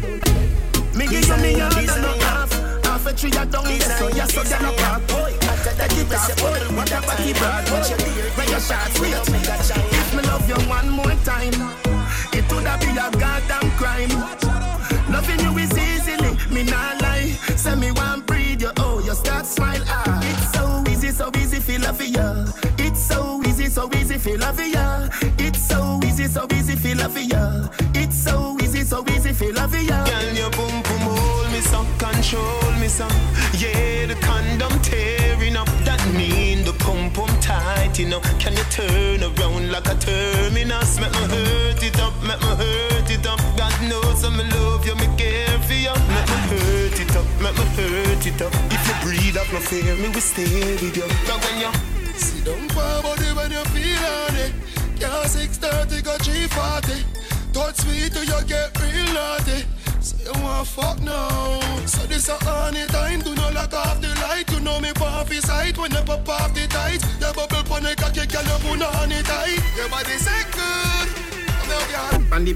Me 0.95 1.07
give 1.07 1.27
you 1.27 1.37
me 1.39 1.61
all, 1.61 1.71
no 1.71 2.13
half. 2.25 2.53
Half 2.85 3.07
a 3.07 3.13
tree, 3.13 3.33
I 3.33 3.45
don't 3.47 3.67
need 3.69 3.83
so 3.83 4.09
you 4.09 4.27
so 4.27 4.43
down 4.45 4.65
a 4.65 4.73
park. 4.79 5.07
Boy, 5.09 5.33
that 5.41 5.91
guitar, 5.91 6.29
boy, 6.37 6.77
what 6.77 6.91
a 6.93 7.01
body 7.03 7.33
broad. 7.35 7.71
Watch 7.71 7.91
your 7.91 7.99
beard, 7.99 8.33
when 8.37 8.49
your 8.49 8.61
shots, 8.61 8.99
wait. 9.01 9.15
If 9.15 10.15
me 10.15 10.23
love 10.23 10.49
you 10.49 10.57
one 10.69 10.89
more 10.91 11.17
time, 11.25 11.55
it 12.33 12.47
would 12.53 12.81
be 12.81 12.91
a 12.97 13.11
goddamn 13.19 13.71
crime. 13.77 14.11
Loving 15.11 15.41
you 15.41 15.59
is 15.59 15.73
easily, 15.77 16.37
me 16.51 16.63
not 16.65 17.01
lie. 17.03 17.37
Say 17.57 17.75
me 17.77 17.91
one 17.93 18.21
breathe, 18.23 18.63
you 18.63 18.71
oh, 18.79 19.01
you 19.05 19.15
start 19.15 19.47
smile. 19.47 19.83
Ah, 19.87 20.21
it's 20.23 20.53
so 20.53 20.85
easy, 20.91 21.11
so 21.11 21.31
easy, 21.37 21.61
feel 21.61 21.81
love 21.83 21.97
for 21.97 22.05
ya. 22.05 22.47
It's 22.79 23.01
so 23.01 23.43
so 23.69 23.89
easy, 23.95 24.19
feel 24.19 24.39
love 24.39 24.61
ya. 24.61 25.09
It's 25.39 25.61
so 25.61 26.01
easy, 26.05 26.27
so 26.27 26.47
easy, 26.53 26.77
feel 26.77 26.99
love 26.99 27.19
ya. 27.19 27.69
It's 27.95 28.17
so 28.17 28.57
easy, 28.63 28.83
so 28.83 29.05
easy, 29.09 29.33
feel 29.33 29.55
love 29.55 29.75
ya. 29.75 30.05
Girl, 30.05 30.33
your 30.35 30.51
boom 30.51 30.83
boom 30.83 31.03
hold 31.09 31.51
me 31.53 31.61
some, 31.61 31.87
control 31.99 32.73
me 32.81 32.89
some. 32.89 33.11
Yeah, 33.59 34.07
the 34.07 34.17
condom 34.21 34.73
tearing 34.83 35.57
up. 35.57 35.69
That 35.85 36.01
mean 36.15 36.65
the 36.65 36.73
pump 36.75 37.15
pump 37.15 37.33
tight, 37.41 37.99
know. 38.09 38.21
Can 38.39 38.55
you 38.57 38.65
turn 38.71 39.23
around 39.23 39.73
like 39.73 39.89
a 39.89 39.95
terminus? 39.95 41.01
Make 41.01 41.13
me 41.13 41.25
hurt 41.35 41.83
it 41.83 42.01
up, 42.01 42.15
make 42.23 42.41
me 42.41 42.53
hurt 42.63 43.11
it 43.11 43.27
up. 43.27 43.41
God 43.57 43.77
knows 43.89 44.25
I'm 44.25 44.39
in 44.41 44.49
love 44.51 44.87
you, 44.87 44.95
me 44.97 45.09
care 45.17 45.59
for 45.67 45.75
you. 45.75 45.95
Make 46.15 46.29
me 46.33 46.39
hurt 46.53 47.01
it 47.01 47.17
up, 47.17 47.27
make 47.43 47.57
me 47.59 47.65
hurt 47.77 48.27
it 48.27 48.43
up. 48.43 48.53
If 48.71 48.83
you 48.89 48.95
breathe 49.03 49.37
up 49.37 49.53
no 49.53 49.61
fear, 49.61 49.97
me 49.97 50.09
we 50.09 50.21
stay 50.21 50.77
with 50.81 50.97
you. 50.97 51.07
Now 51.27 51.39
when 51.43 51.61
you 51.61 52.06
Sit 52.19 52.45
down 52.45 52.69
for 52.71 53.03
body 53.03 53.31
when 53.37 53.51
you 53.51 53.65
feel 53.73 54.05
on 54.05 54.37
it. 54.37 54.53
Yeah, 55.01 55.25
630 55.27 56.03
go 56.03 56.17
340. 56.19 57.05
Touch 57.53 57.77
sweet 57.77 58.13
till 58.13 58.25
you 58.25 58.41
get 58.47 58.73
real 58.81 59.09
naughty. 59.15 59.65
So 60.01 60.17
you 60.25 60.43
want 60.43 60.67
fuck 60.69 61.01
now. 61.03 61.61
So 61.87 62.07
this 62.07 62.29
a 62.29 62.37
honey 62.45 62.87
time. 62.87 63.21
Do 63.21 63.35
not 63.35 63.55
lock 63.55 63.75
off 63.75 64.01
the 64.01 64.09
light. 64.25 64.51
You 64.53 64.61
know 64.61 64.81
me 64.81 64.93
his 65.29 65.45
sight 65.45 65.77
when 65.79 65.91
you 65.93 66.03
pop 66.03 66.29
off 66.29 66.55
the 66.55 66.67
tight. 66.69 67.03
Your 67.21 67.33
bubble 67.35 67.63
pon 67.69 67.83
the 67.83 67.95
cocky, 67.97 68.27
girl 68.27 68.45
you 68.45 68.59
put 68.65 68.83
on 68.83 69.13
it 69.13 69.25
tight. 69.25 69.61
Your 69.77 69.89
body 69.89 70.17
say 70.19 70.43
good. 70.53 71.27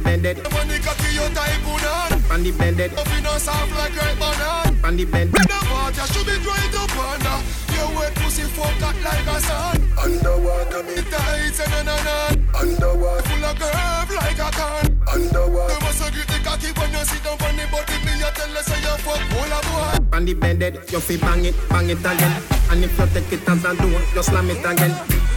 Bended, 0.05 0.37
When 0.53 0.69
the 0.69 0.79
cocky 0.79 1.15
you 1.15 1.27
tight 1.35 1.61
put 1.65 1.85
on. 2.33 2.43
the 2.43 2.53
bended, 2.53 2.95
Up 2.95 3.07
in 3.09 3.25
soft 3.41 3.73
like 3.77 3.97
right 3.97 4.17
banana. 4.19 4.97
the 4.97 5.05
bend. 5.05 5.33
The 5.33 5.59
water 5.71 6.07
should 6.13 6.27
be 6.27 6.39
dried 6.45 6.75
up 6.75 6.97
under. 6.97 7.60
Your 7.81 7.97
wet 7.97 8.15
pussy 8.15 8.45
fuck 8.45 8.83
out 8.85 8.97
like 9.01 9.25
a 9.25 9.41
sun. 9.41 9.81
Underwater 9.97 10.83
me 10.85 10.97
tight 11.09 11.57
and 11.65 11.87
na 11.89 11.97
na 12.05 12.17
Underwater 12.61 13.25
full 13.25 13.45
of 13.45 13.57
curve 13.57 14.11
like 14.21 14.37
a 14.37 14.49
can. 14.53 14.87
Underwater. 15.09 15.73
You 15.73 15.81
must 15.81 16.03
agree 16.05 16.27
the 16.29 16.39
cocky 16.45 16.71
when 16.77 16.93
you 16.93 17.05
sit 17.09 17.25
down 17.25 17.41
on 17.41 17.57
the 17.57 17.65
body. 17.73 17.97
Me 18.05 18.13
a 18.21 18.29
tell 18.37 18.53
you 18.53 18.63
say 18.69 18.81
you 18.85 18.97
fuck 19.01 19.23
all 19.33 19.53
a 19.57 19.61
boy. 19.65 20.17
On 20.17 20.25
the 20.27 20.35
bended, 20.35 20.75
you 20.93 21.01
fi 21.01 21.17
bang 21.17 21.45
it, 21.47 21.55
bang 21.71 21.89
it 21.89 21.99
again. 22.05 22.43
And 22.71 22.85
if 22.85 22.99
you 22.99 23.07
take 23.17 23.33
it 23.33 23.49
as 23.49 23.65
a 23.65 23.73
door, 23.75 24.01
you 24.15 24.23
slam 24.23 24.51
it 24.51 24.61
again. 24.61 24.93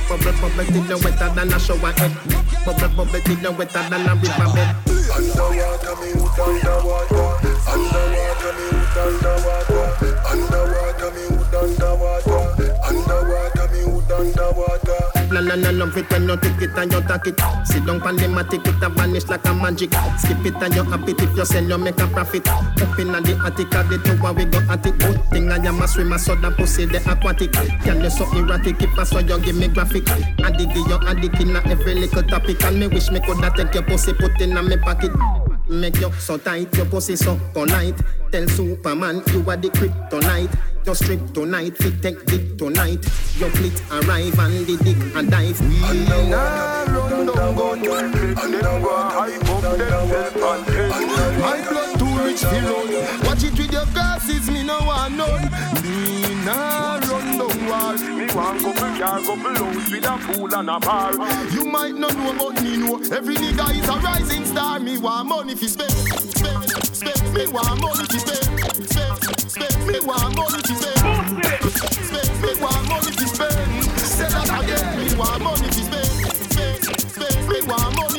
Bubble, 0.09 0.33
bubble, 0.41 0.65
till 0.67 0.83
you 0.83 0.97
wetter 0.99 1.29
than 1.31 1.53
a 1.53 1.59
shower 1.59 1.93
head. 1.95 2.11
Bubble, 2.65 2.89
bubble, 2.95 3.21
till 3.23 3.39
you 3.39 3.51
wetter 3.55 3.83
than 3.89 4.03
a 4.03 4.15
river 4.19 4.49
bed. 4.51 4.75
Underwater 5.15 5.95
me 6.01 6.11
underwater. 6.43 7.23
Underwater 7.71 8.51
me 8.57 8.67
underwater. 8.99 9.79
Underwater 9.79 10.12
and 15.49 15.65
I 15.65 15.71
love 15.71 15.97
it 15.97 16.09
when 16.11 16.27
you 16.27 16.37
take 16.37 16.61
it 16.61 16.77
and 16.77 16.91
you 16.91 17.01
take 17.01 17.27
it. 17.27 17.39
Sit 17.65 17.85
down 17.85 18.01
pan 18.01 18.15
the 18.15 18.27
matic, 18.27 18.67
it 18.67 18.83
a 18.83 18.89
vanish 18.89 19.27
like 19.27 19.45
a 19.45 19.53
magic. 19.53 19.93
Skip 20.17 20.45
it 20.45 20.61
and 20.61 20.75
you 20.75 20.83
happy 20.83 21.13
if 21.17 21.37
you 21.37 21.45
sell, 21.45 21.63
you 21.63 21.77
make 21.77 21.99
a 21.99 22.07
profit. 22.07 22.47
Up 22.47 22.99
in 22.99 23.11
the 23.11 23.41
attic, 23.45 23.73
at 23.73 23.89
the 23.89 23.97
tower 23.99 24.33
we 24.33 24.45
go 24.45 24.59
at 24.69 24.85
it. 24.85 24.97
Good 24.99 25.23
thing 25.31 25.51
I 25.51 25.57
am 25.57 25.81
a 25.81 25.87
swimmer, 25.87 26.17
so 26.17 26.35
that 26.35 26.57
pussy 26.57 26.85
the 26.85 26.97
aquatic. 27.09 27.53
Can 27.53 28.01
you 28.01 28.09
so 28.09 28.25
erratic, 28.35 28.81
if 28.81 28.97
I 28.97 29.03
saw 29.03 29.19
you 29.19 29.39
give 29.39 29.55
me 29.55 29.67
graphic. 29.67 30.09
Addict, 30.09 30.75
you 30.75 30.99
addict 31.07 31.39
in 31.39 31.55
every 31.55 31.95
little 31.95 32.23
topic. 32.23 32.63
And 32.63 32.79
me 32.79 32.87
wish 32.87 33.11
me 33.11 33.19
coulda 33.19 33.51
take 33.55 33.73
your 33.73 33.83
pussy, 33.83 34.13
put 34.13 34.39
in 34.41 34.57
a 34.57 34.63
me 34.63 34.77
pocket. 34.77 35.11
Make 35.73 35.99
you 35.99 36.11
so 36.19 36.37
tight, 36.37 36.71
your 36.77 36.85
pussy 36.85 37.15
so 37.15 37.39
polite. 37.51 37.99
Tell 38.31 38.47
Superman 38.47 39.23
you 39.31 39.39
are 39.49 39.57
the 39.57 39.69
kryptonite. 39.69 40.55
Your 40.85 40.93
strip 40.93 41.33
tonight, 41.33 41.75
fit 41.77 41.99
take 41.99 42.23
dick 42.25 42.57
tonight. 42.59 43.03
Your 43.37 43.49
fleet 43.49 43.81
arrive 43.89 44.37
and 44.37 44.67
the 44.67 44.77
dick 44.83 44.97
and 45.15 45.31
dive. 45.31 45.59
Nah, 46.29 46.83
run 46.83 47.25
down 47.25 47.55
gun. 47.55 47.83
And 47.83 48.53
them 48.53 48.83
go 48.83 48.95
hype 48.95 49.49
up 49.49 49.61
themself 49.61 50.35
and 50.35 50.65
tell. 50.67 51.39
My 51.39 51.67
blood 51.67 51.97
too 51.97 52.23
rich 52.23 52.43
run. 52.43 53.25
Watch 53.25 53.43
it 53.43 53.57
with 53.57 53.71
your 53.71 53.85
glasses, 53.87 54.51
me 54.51 54.63
no 54.63 54.77
want 54.85 55.15
none. 55.15 55.51
Me 55.81 56.45
nah. 56.45 56.92
Me 58.11 58.25
want 58.33 58.59
couple 58.61 58.91
car, 58.99 59.19
couple 59.21 59.55
house 59.55 59.91
with 59.91 60.05
a 60.05 60.17
pool 60.25 60.53
and 60.53 60.69
a 60.69 60.79
bar. 60.79 61.13
You 61.51 61.65
might 61.65 61.95
not 61.95 62.15
know, 62.15 62.33
but 62.37 62.61
me 62.63 62.77
know. 62.77 62.95
Every 63.15 63.35
nigga 63.35 63.69
is 63.79 63.87
a 63.87 63.93
rising 63.99 64.45
star. 64.45 64.79
Me 64.79 64.97
want 64.97 65.27
money 65.29 65.55
fi 65.55 65.67
spend, 65.67 65.91
spend, 65.91 66.69
spend. 66.95 67.33
Me 67.33 67.47
want 67.47 67.81
money 67.81 68.05
fi 68.05 68.17
spend, 68.19 68.59
spend, 68.89 69.51
spend. 69.51 69.87
Me 69.87 69.99
want 70.01 70.35
money 70.35 70.61
fi 70.63 70.73
spend, 70.75 70.99
spend. 72.03 72.41
Me 72.41 72.53
want 72.61 72.87
money 72.89 73.11
fi 73.11 73.25
spend. 73.25 73.83
Say 73.99 74.27
that 74.29 74.49
again. 74.63 74.97
Me 74.97 75.15
want 75.15 75.41
money 75.41 75.67
fi 75.69 75.81
spend, 75.83 76.05
spend, 76.51 76.83
spend. 77.11 77.49
Me 77.49 77.61
want 77.67 77.95
money 77.95 78.12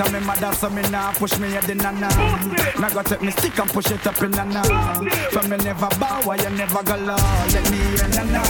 of 0.00 0.12
me 0.12 0.20
mother 0.20 0.52
so 0.52 0.68
me 0.70 0.82
nah 0.90 1.12
push 1.12 1.38
me 1.38 1.50
head 1.50 1.70
in 1.70 1.80
a 1.80 1.92
Now 1.92 2.88
go 2.90 3.02
take 3.02 3.22
me 3.22 3.30
stick 3.30 3.58
and 3.58 3.70
push 3.70 3.90
it 3.90 4.06
up 4.06 4.20
in 4.22 4.34
a 4.34 4.44
nah 4.44 5.00
me 5.48 5.56
never 5.58 5.88
bow 6.00 6.20
why 6.24 6.36
you 6.36 6.50
never 6.50 6.82
go 6.82 6.96
low 6.96 7.16
Let 7.52 7.70
me 7.70 7.76
hear 7.76 8.08
na 8.08 8.24
nah 8.24 8.42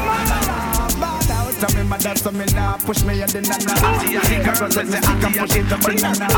Bad 1.01 1.31
out 1.31 1.63
of 1.63 1.77
me 1.77 1.83
mother 1.85 2.17
so 2.17 2.31
me 2.31 2.47
nah 2.55 2.77
push 2.79 3.03
me 3.05 3.19
head 3.19 3.35
in 3.35 3.45
a 3.45 3.59
nah 3.61 3.75
Now 3.75 4.55
go 4.59 4.69
take 4.69 4.89
me 4.89 4.97
stick 4.97 5.25
and 5.25 5.35
push 5.37 5.57
it 5.57 5.73
up 5.73 5.85
in 5.89 6.05
a 6.05 6.13
nah 6.17 6.29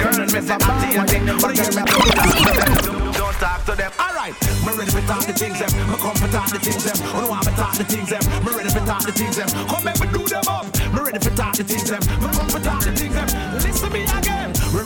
From 0.00 0.16
me 0.16 0.40
never 0.40 0.58
bow 0.58 0.80
why 0.96 1.04
you 1.12 1.20
never 1.24 1.52
go 1.52 1.64
low 1.76 3.08
Don't 3.18 3.34
talk 3.42 3.64
to 3.66 3.74
them. 3.74 3.90
Alright, 3.98 4.34
me 4.62 4.70
ready 4.78 4.90
for 4.90 5.02
talk 5.10 5.26
the 5.26 5.32
things 5.32 5.58
them. 5.58 5.70
Me 5.90 5.96
come 5.98 6.14
for 6.14 6.28
talk 6.30 6.48
the 6.54 6.58
things 6.62 6.84
them. 6.86 6.94
I 7.02 7.20
don't 7.20 7.30
want 7.30 7.46
me 7.46 7.52
talk 7.58 7.74
the 7.74 7.84
things 7.84 8.08
them. 8.10 8.22
Me 8.46 8.50
ready 8.54 8.70
for 8.70 8.84
talk 8.86 9.02
the 9.02 9.12
things 9.12 9.36
them. 9.36 9.48
Come 9.66 9.84
make 9.84 9.98
me 9.98 10.06
do 10.14 10.22
them 10.22 10.46
up. 10.46 10.66
Me 10.94 11.00
ready 11.02 11.18
for 11.18 11.34
talk 11.34 11.54
the 11.58 11.64
things 11.64 11.90
them. 11.90 11.98
Me 12.22 12.28
come 12.30 12.46
for 12.46 12.60
talk 12.62 12.78
the 12.86 12.92
things 12.94 13.17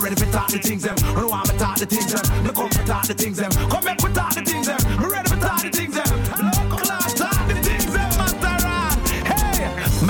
ready 0.02 0.16
for 0.16 0.30
talk 0.32 0.48
the 0.48 0.58
things 0.58 0.82
them. 0.82 0.96
I 1.16 1.24
want 1.24 1.48
me 1.52 1.58
talk 1.58 1.78
the 1.78 1.86
things 1.86 2.12
them. 2.12 2.44
Me 2.44 2.50
come 2.50 2.68
for 2.70 2.84
talk 2.84 3.06
the 3.06 3.14
things 3.14 3.36
them. 3.38 3.50
Come 3.70 3.84
make 3.84 4.02
me 4.02 4.12
talk 4.12 4.31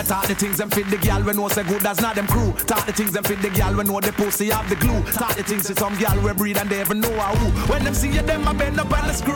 me 0.03 0.09
talk 0.09 0.27
the 0.27 0.35
things 0.35 0.59
them 0.59 0.71
fit 0.71 0.88
the 0.91 0.97
gal 0.97 1.23
when 1.23 1.37
know 1.37 1.49
say 1.49 1.62
good 1.62 1.85
as 1.87 2.01
not 2.01 2.17
them 2.17 2.27
crew. 2.27 2.53
Talk 2.67 2.87
the 2.87 2.93
things 2.93 3.12
them 3.12 3.25
fit 3.25 3.41
the 3.41 3.51
gal 3.51 3.75
when 3.77 3.87
know 3.87 4.01
the 4.01 4.12
pussy 4.12 4.51
have 4.51 4.69
the 4.69 4.77
glue. 4.77 5.01
Talk 5.12 5.35
the 5.37 5.43
things 5.43 5.67
to 5.67 5.75
some 5.77 5.97
gal 5.99 6.19
we 6.21 6.33
breed 6.33 6.59
and 6.59 6.69
they 6.69 6.81
even 6.81 7.01
know 7.01 7.12
how 7.21 7.35
who. 7.37 7.73
When 7.73 7.85
them 7.85 7.95
see 7.95 8.11
you, 8.11 8.23
them 8.23 8.47
I 8.49 8.53
bend 8.53 8.81
up 8.81 8.93
on 8.93 9.07
the 9.07 9.15
screw. 9.15 9.35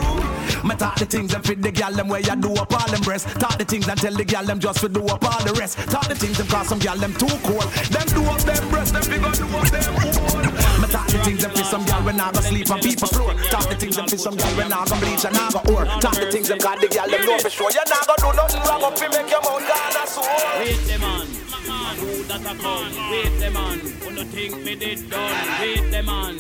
Me 0.68 0.74
talk 0.74 0.96
the 0.96 1.06
things 1.06 1.32
them 1.32 1.42
fit 1.42 1.62
the 1.62 1.70
gal 1.70 1.92
them 1.92 2.08
where 2.08 2.20
you 2.20 2.36
do 2.36 2.52
up 2.54 2.72
all 2.72 2.90
them 2.90 3.00
breasts. 3.02 3.32
Talk 3.34 3.58
the 3.58 3.64
things 3.64 3.86
and 3.88 4.00
tell 4.00 4.14
the 4.14 4.24
gal 4.24 4.44
them 4.44 4.58
just 4.58 4.80
to 4.80 4.88
do 4.88 5.04
up 5.06 5.24
all 5.24 5.44
the 5.44 5.52
rest. 5.52 5.78
Talk 5.90 6.08
the 6.08 6.14
things 6.14 6.38
them 6.38 6.48
cause 6.48 6.68
some 6.68 6.78
gal 6.78 6.96
them 6.96 7.12
too 7.14 7.36
cold. 7.44 7.70
Them 7.94 8.06
do 8.08 8.24
up 8.24 8.40
them 8.40 8.68
breasts, 8.68 8.92
them 8.92 9.02
figure 9.02 9.32
do 9.32 9.56
up 9.56 9.68
them 9.68 9.94
own. 10.04 10.65
Me 10.86 10.92
talk 10.92 11.06
the 11.08 11.18
things 11.18 11.42
them 11.42 11.50
for 11.50 11.64
some 11.64 11.84
girl 11.84 12.02
when 12.04 12.20
I 12.20 12.30
go 12.30 12.40
sleep 12.40 12.70
on 12.70 12.80
people 12.80 13.08
floor. 13.08 13.34
Talk 13.50 13.68
the 13.68 13.74
things 13.74 13.96
them 13.96 14.06
for 14.06 14.16
some 14.16 14.36
girl 14.36 14.56
when 14.56 14.72
I 14.72 14.84
go 14.84 14.98
bleach 15.00 15.24
and 15.24 15.36
I 15.36 15.50
go 15.50 15.58
or. 15.74 15.84
Talk 16.00 16.14
the 16.14 16.30
things 16.30 16.48
them 16.48 16.58
got 16.58 16.80
the 16.80 16.88
girl 16.88 17.08
them 17.08 17.26
know 17.26 17.38
for 17.38 17.50
sure. 17.50 17.70
You 17.70 17.82
not 17.88 18.06
go 18.06 18.14
do 18.18 18.36
nothing 18.36 18.62
wrong 18.62 18.84
up 18.84 18.94
to 18.94 19.08
make 19.10 19.30
your 19.30 19.42
mouth 19.42 19.66
gone 19.66 19.96
a 19.98 20.06
sore. 20.06 20.24
Wait 20.60 21.00
man, 21.00 21.45
man 21.68 21.96
who 21.96 22.22
that 22.24 22.40
a 22.40 22.54
come? 22.58 23.10
Wait 23.10 23.40
the 23.40 23.50
man, 23.50 23.78
who 23.78 24.10
no 24.12 24.24
think 24.24 24.64
me 24.64 24.74
did 24.74 25.10
done? 25.10 25.60
Wait 25.60 25.90
the 25.90 26.02
man, 26.02 26.36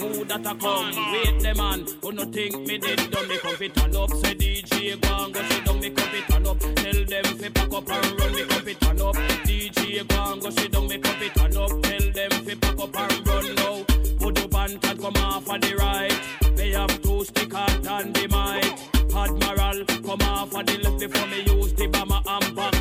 who 0.00 0.24
that 0.24 0.46
a 0.46 0.54
come? 0.54 1.12
Wait 1.12 1.42
the 1.42 1.54
man, 1.54 1.86
who 2.00 2.12
no 2.12 2.24
think 2.24 2.58
me 2.66 2.78
did 2.78 3.10
done? 3.10 3.28
Me 3.28 3.38
come 3.38 3.56
fit 3.56 3.74
turn 3.74 3.96
up, 3.96 4.10
say 4.10 4.34
DJ 4.34 5.00
go 5.00 5.24
and 5.24 5.34
go 5.34 5.42
sit 5.42 5.64
down. 5.64 5.80
Me 5.80 5.90
come 5.90 6.08
fit 6.08 6.28
turn 6.28 6.46
up, 6.46 6.58
tell 6.58 7.04
them 7.04 7.24
fi 7.38 7.48
pack 7.48 7.72
up 7.72 7.90
and 7.90 8.20
run. 8.20 8.34
Me 8.34 8.44
come 8.44 8.62
fit 8.62 8.80
turn 8.80 9.00
up, 9.00 9.14
DJ 9.46 10.08
go 10.08 10.32
and 10.32 10.42
go 10.42 10.50
sit 10.50 10.72
down. 10.72 10.88
Me 10.88 10.98
come 10.98 11.16
fit 11.16 11.34
turn 11.34 11.56
up, 11.56 11.70
tell 11.82 12.12
them 12.12 12.30
fi 12.30 12.54
pack 12.54 12.78
up 12.78 12.96
and 12.96 13.28
run 13.28 13.54
now. 13.54 13.84
Put 14.18 14.38
up 14.38 14.54
and 14.54 14.82
come 15.00 15.16
off 15.16 15.48
on 15.48 15.60
the 15.60 15.74
right. 15.76 16.20
They 16.56 16.70
have 16.70 17.02
two 17.02 17.24
stick 17.24 17.54
out 17.54 17.86
and 17.86 18.14
the 18.14 18.28
mic. 18.28 18.78
Admiral, 19.14 19.84
come 20.02 20.22
off 20.28 20.54
of 20.54 20.66
the 20.66 20.78
left 20.78 20.98
before 21.00 21.26
me 21.28 21.42
use 21.42 21.72
the 21.74 21.86
bomber 21.86 22.20
and 22.26 22.56
box 22.56 22.71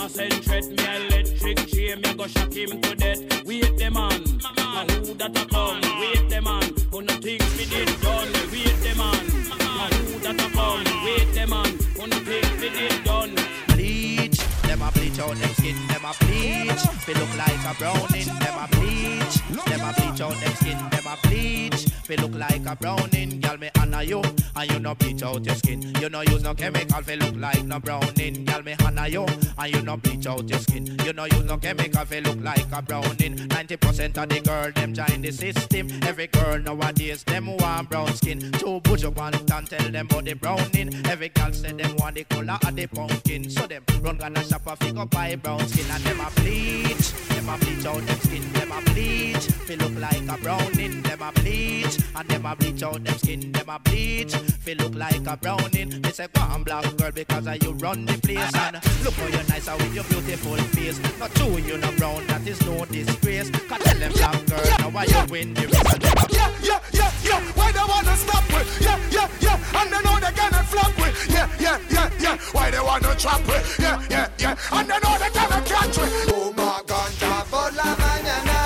him 0.00 0.06
a 0.06 0.08
send 0.08 0.44
threat, 0.44 0.66
me 0.66 1.06
electric 1.06 1.66
chain, 1.68 2.00
me 2.00 2.14
go 2.14 2.26
shock 2.26 2.52
him 2.52 2.80
to 2.80 2.94
death. 2.94 3.44
Wait 3.44 3.76
the 3.76 3.90
man, 3.90 4.22
and 4.58 4.90
who 4.90 5.14
that 5.14 5.36
a 5.36 5.46
come? 5.46 5.80
Wait 6.00 6.28
the 6.28 6.40
man, 6.40 6.74
who 6.90 7.02
no 7.02 7.14
think 7.14 7.42
me 7.56 7.64
did 7.66 8.00
done. 8.00 8.32
Wait 8.52 8.76
the 8.82 8.94
man, 8.96 9.24
and 9.60 9.94
who 9.94 10.18
that 10.20 10.40
a 10.40 10.50
come? 10.52 10.84
Wait 11.04 11.34
the 11.34 11.46
man, 11.46 11.78
who 11.96 12.06
no 12.06 12.16
think 12.20 12.60
me 12.60 12.68
did 12.70 13.04
done. 13.04 13.34
Bleach, 13.68 14.38
them 14.62 14.82
a 14.82 14.90
bleach 14.92 15.18
out 15.18 15.36
them 15.36 15.54
skin, 15.54 15.76
them 15.88 16.04
a 16.04 16.14
bleach. 16.24 16.82
They 17.06 17.14
look 17.14 17.36
like 17.36 17.64
a 17.66 17.74
browning, 17.78 18.26
them 18.26 18.58
a 18.58 18.68
bleach. 18.72 19.36
Them 19.66 19.80
a 19.80 19.92
bleach 19.94 20.20
out 20.20 20.34
them 20.40 20.54
skin, 20.54 20.78
them 20.90 21.06
a 21.06 21.16
bleach. 21.28 21.84
They 22.06 22.16
look 22.16 22.34
like 22.34 22.66
a 22.66 22.76
browning, 22.76 23.40
girl 23.40 23.58
me 23.58 23.70
honor 23.90 24.02
you, 24.04 24.22
and 24.56 24.70
you 24.70 24.78
no 24.78 24.94
bleach 24.94 25.22
out 25.22 25.44
your 25.44 25.54
skin. 25.54 25.82
You 26.00 26.08
no 26.08 26.20
use 26.22 26.42
no 26.42 26.54
chemical, 26.54 27.02
they 27.02 27.16
look 27.16 27.34
like 27.36 27.64
no 27.64 27.80
browning, 27.80 28.44
girl 28.44 28.62
me 28.62 28.76
honor 28.84 29.08
you, 29.08 29.26
and 29.58 29.74
you 29.74 29.82
no 29.82 29.96
bleach 29.96 30.26
out 30.26 30.48
your 30.48 30.58
skin. 30.58 30.96
You 31.04 31.12
no 31.12 31.24
use 31.24 31.44
no 31.44 31.56
chemical, 31.56 32.04
they 32.04 32.20
look 32.20 32.40
like 32.40 32.66
a 32.72 32.82
browning. 32.82 33.36
90% 33.36 34.22
of 34.22 34.28
the 34.28 34.40
girl 34.40 34.70
them 34.72 34.94
join 34.94 35.22
the 35.22 35.32
system. 35.32 35.88
Every 36.02 36.28
girl 36.28 36.58
nowadays 36.58 37.24
them 37.24 37.56
want 37.56 37.90
brown 37.90 38.12
skin. 38.14 38.52
Two 38.52 38.80
bush 38.80 39.04
up 39.04 39.18
and 39.20 39.66
tell 39.68 39.90
them 39.90 40.06
about 40.06 40.24
the 40.24 40.34
browning. 40.34 40.94
Every 41.06 41.28
girl 41.28 41.52
say 41.52 41.72
them 41.72 41.96
want 41.96 42.14
the 42.14 42.24
color 42.24 42.58
of 42.62 42.76
the 42.76 42.86
pumpkin. 42.86 43.50
So 43.50 43.66
them 43.66 43.84
run 44.02 44.16
gonna 44.16 44.44
shop 44.44 44.62
a 44.66 44.76
figure 44.76 45.06
buy 45.06 45.36
brown 45.36 45.66
skin 45.68 45.90
and 45.90 46.02
them 46.04 46.20
a 46.20 46.30
bleach. 46.40 47.12
Them 47.28 47.48
a 47.48 47.58
bleach 47.58 47.86
out 47.86 48.06
them 48.06 48.20
skin. 48.20 48.52
Them 48.52 48.72
a 48.72 48.80
bleach. 48.92 49.44
Feel 49.66 49.78
look 49.78 49.98
like 49.98 50.28
a 50.28 50.38
browning. 50.42 51.02
Them 51.02 51.22
a 51.22 51.32
bleach 51.32 51.98
and 52.14 52.28
them 52.28 52.46
a 52.46 52.56
bleach 52.56 52.82
out 52.82 53.02
them 53.04 53.18
skin. 53.18 53.52
Them 53.52 53.68
a 53.68 53.78
bleach. 53.84 54.34
Feel 54.34 54.76
look 54.78 54.94
like 54.94 55.26
a 55.26 55.36
browning. 55.36 56.00
They 56.02 56.10
say 56.12 56.28
go 56.32 56.42
on 56.42 56.62
black 56.64 56.84
girl 56.96 57.10
because 57.12 57.46
of 57.46 57.62
you 57.62 57.72
run 57.72 58.04
the 58.06 58.14
place 58.18 58.54
and 58.54 58.74
look 59.04 59.14
how 59.14 59.26
you 59.26 59.42
nice 59.48 59.66
with 59.66 59.94
your 59.94 60.04
beautiful 60.04 60.56
face. 60.74 60.98
Not 61.18 61.34
true 61.34 61.56
you 61.58 61.78
no 61.78 61.90
brown 61.92 62.26
that 62.28 62.46
is 62.46 62.60
no 62.66 62.84
disgrace. 62.86 63.50
Cause 63.50 63.78
tell 63.82 63.98
them 63.98 64.12
black 64.12 64.46
girl 64.46 64.64
now 64.78 64.90
why 64.90 65.04
you 65.04 65.24
win 65.30 65.54
the 65.54 65.62
race. 65.66 65.92
and 65.92 66.02
them 66.02 66.14
a- 66.18 66.32
Yeah, 66.32 66.50
yeah, 66.62 66.80
yeah, 66.92 67.12
yeah. 67.24 67.40
Why 67.54 67.72
they 67.72 67.84
wanna 67.88 68.16
stop 68.16 68.44
with? 68.52 68.68
Yeah, 68.80 68.98
yeah, 69.10 69.28
yeah. 69.40 69.80
And 69.80 69.90
they 69.92 70.00
know 70.04 70.16
they 70.20 70.32
cannot 70.32 70.66
flop 70.66 70.92
with. 70.98 71.16
Yeah, 71.30 71.48
yeah, 71.58 71.78
yeah, 71.90 72.10
yeah. 72.20 72.36
Why 72.52 72.70
they 72.70 72.80
wanna 72.80 73.14
trap 73.16 73.46
with? 73.46 73.78
Yeah, 73.78 74.02
yeah, 74.10 74.28
yeah. 74.38 74.56
And 74.72 74.88
they 74.88 74.98
know 75.02 75.14
they 75.18 75.30
cannot 75.30 75.64
catch 75.66 75.96
with. 75.98 76.12
Fuma 76.28 76.82
ganja 76.86 77.44
por 77.50 77.70
la 77.78 77.88
mañana, 78.00 78.58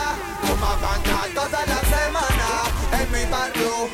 fuma 0.42 0.72
ganja 0.83 1.18
toda 1.35 1.62
la 1.70 1.81
semana. 1.90 2.48
En 2.98 3.07
mi 3.12 3.24
barrio 3.31 3.88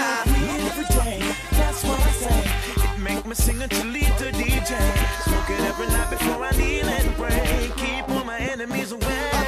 Na. 0.00 0.22
Every 0.68 0.86
day, 0.96 1.18
that's 1.58 1.84
what 1.84 2.00
I 2.00 2.12
say. 2.24 2.40
It 2.86 3.00
make 3.00 3.24
me 3.26 3.34
sing 3.34 3.58
to 3.58 3.84
lead 3.94 4.12
to 4.20 4.26
DJ. 4.40 4.72
Smoke 5.26 5.50
it 5.50 5.60
every 5.70 5.88
night 5.88 6.10
before 6.10 6.42
I 6.44 6.52
kneel 6.58 6.86
and 6.86 7.08
pray. 7.16 7.70
Keep 7.76 8.08
all 8.08 8.24
my 8.24 8.38
enemies 8.38 8.92
away. 8.92 9.39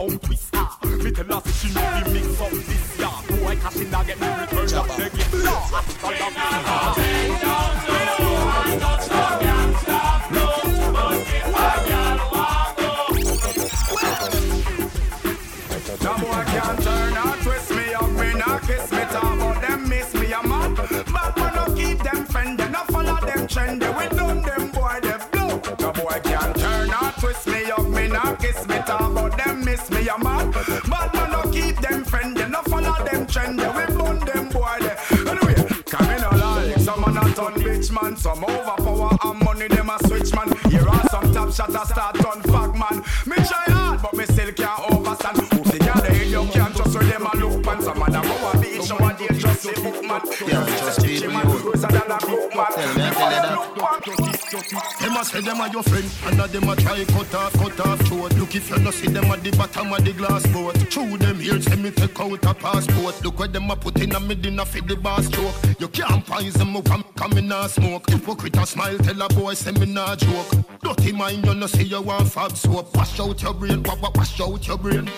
Natasha 0.00 0.08
Tongue 0.08 0.39
some 38.16 38.44
overpower 38.44 38.59
a 55.20 55.24
say 55.24 55.40
them 55.40 55.60
a 55.60 55.70
your 55.70 55.82
friend, 55.82 56.10
and 56.26 56.40
a 56.40 56.46
them 56.48 56.68
a 56.68 56.76
try 56.76 57.04
cut 57.04 57.34
off, 57.34 57.52
cut 57.52 57.80
off 57.86 58.00
throat. 58.06 58.32
Look 58.38 58.54
if 58.54 58.70
you 58.70 58.78
no 58.78 58.90
see 58.90 59.08
them 59.08 59.24
at 59.26 59.42
the 59.42 59.50
bottom 59.50 59.92
of 59.92 60.04
the 60.04 60.12
glass 60.12 60.46
boat. 60.48 60.76
Through 60.92 61.18
them 61.18 61.40
ears, 61.40 61.64
say 61.64 61.76
me 61.76 61.90
take 61.90 62.18
out 62.20 62.44
a 62.44 62.54
passport. 62.54 63.22
Look 63.24 63.38
where 63.38 63.48
them 63.48 63.70
a 63.70 63.76
put 63.76 64.00
in 64.00 64.14
a 64.14 64.20
me 64.20 64.34
dinner 64.34 64.64
for 64.64 64.80
the 64.80 64.96
bar 64.96 65.22
stroke. 65.22 65.54
You 65.78 65.88
can't 65.88 66.24
poison 66.26 66.72
me 66.72 66.82
come 66.82 67.32
in 67.38 67.52
a 67.52 67.68
smoke. 67.68 68.08
Hypocrite 68.08 68.56
a 68.56 68.66
smile, 68.66 68.98
tell 68.98 69.20
a 69.22 69.28
boy 69.28 69.54
say 69.54 69.72
me 69.72 69.86
nah 69.86 70.16
joke. 70.16 70.52
Dirty 70.82 71.12
mind, 71.12 71.44
you 71.44 71.54
no 71.54 71.66
see 71.66 71.84
you 71.84 72.00
want 72.00 72.28
fab 72.32 72.56
soap. 72.56 72.94
Wash 72.96 73.20
out 73.20 73.42
your 73.42 73.54
brain, 73.54 73.82
wa- 73.82 73.96
wa- 74.00 74.12
wash 74.14 74.40
out 74.40 74.66
your 74.66 74.78
brain. 74.78 75.08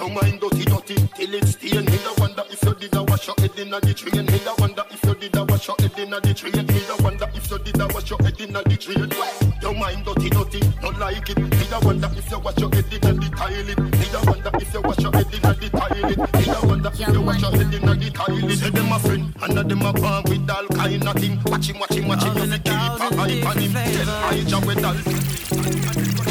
Your 0.00 0.08
mind 0.08 0.40
dirty, 0.40 0.64
dirty 0.64 0.94
till 1.14 1.34
it's 1.34 1.50
stain. 1.50 1.84
Me 1.84 1.98
da 2.00 2.14
wonder 2.16 2.42
if 2.48 2.64
you 2.64 2.74
did 2.74 2.96
a 2.96 3.02
wash 3.04 3.26
your 3.26 3.36
head 3.36 3.58
inna 3.58 3.78
the 3.80 3.92
train. 3.92 4.24
Me 4.24 4.38
da 4.38 4.54
wonder 4.56 4.82
if 4.90 5.04
you 5.04 5.14
did 5.14 5.36
a 5.36 5.44
wash 5.44 5.68
your 5.68 5.76
head 5.78 5.98
inna 5.98 6.18
the 6.20 6.32
train. 6.32 6.66
Me 6.72 6.80
da 6.88 6.96
wonder 7.04 7.28
if 7.34 7.50
you 7.50 7.58
did 7.58 7.78
a 7.78 7.86
wash 7.92 8.08
your 8.08 8.18
head 8.24 8.40
inna 8.40 8.62
the 8.64 8.76
train. 8.80 9.12
Your 9.60 9.74
mind 9.74 10.04
dirty, 10.06 10.30
dirty, 10.30 10.60
don't 10.80 10.98
like 10.98 11.28
it. 11.28 11.36
Me 11.36 11.64
da 11.68 11.78
wonder 11.84 12.08
if 12.16 12.30
you 12.30 12.38
wash 12.38 12.56
your 12.56 12.70
head 12.72 12.88
inna 12.88 13.12
the 13.12 13.28
toilet. 13.28 13.76
Me 13.76 14.06
da 14.08 14.20
wonder 14.24 14.50
if 14.56 14.72
you 14.72 14.80
wash 14.80 15.00
your 15.04 15.12
head 15.12 15.34
inna 15.36 15.52
the 15.52 15.68
toilet. 15.68 16.16
Me 16.32 16.44
da 16.48 16.60
wonder 16.64 16.90
if 16.96 17.12
you 17.12 17.20
wash 17.20 17.42
your 17.42 17.50
head 17.52 17.74
inna 17.74 17.94
the 17.94 18.10
toilet. 18.10 18.56
Say 18.56 18.70
them 18.70 18.92
a 18.92 18.98
friend, 19.00 19.34
and 19.36 19.52
them 19.68 19.82
a 19.84 19.92
bond 19.92 20.28
with 20.30 20.48
all 20.48 20.66
kind 20.80 21.04
of 21.04 21.14
thing. 21.20 21.38
Watch 21.44 21.68
him, 21.68 21.78
watch 21.78 21.92
him, 21.92 22.08
watch 22.08 22.24
him. 22.24 22.40
You 22.40 22.48
fi 22.48 22.56
keep 22.56 22.72
a 22.72 23.04
eye 23.20 23.44
on 23.44 23.58
him. 23.60 23.72
Tell 23.76 24.08
Elijah 24.32 24.60
with 24.64 24.80
all. 24.80 26.29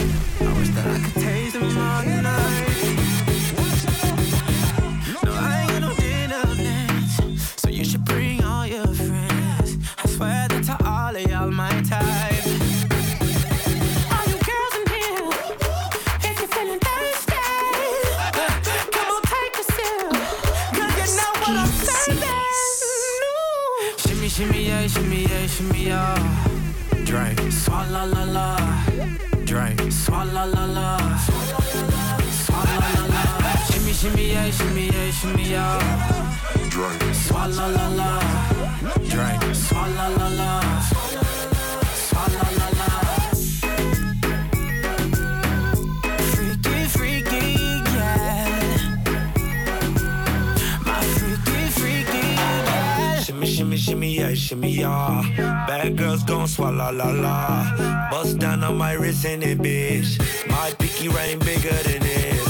La 56.99 57.11
la. 57.11 58.09
Bust 58.11 58.39
down 58.39 58.63
on 58.63 58.77
my 58.77 58.93
wrist 58.93 59.25
in 59.25 59.41
it, 59.41 59.57
bitch. 59.59 60.19
My 60.49 60.71
pinky 60.79 61.07
ring 61.07 61.39
bigger 61.39 61.77
than 61.87 62.01
this. 62.01 62.47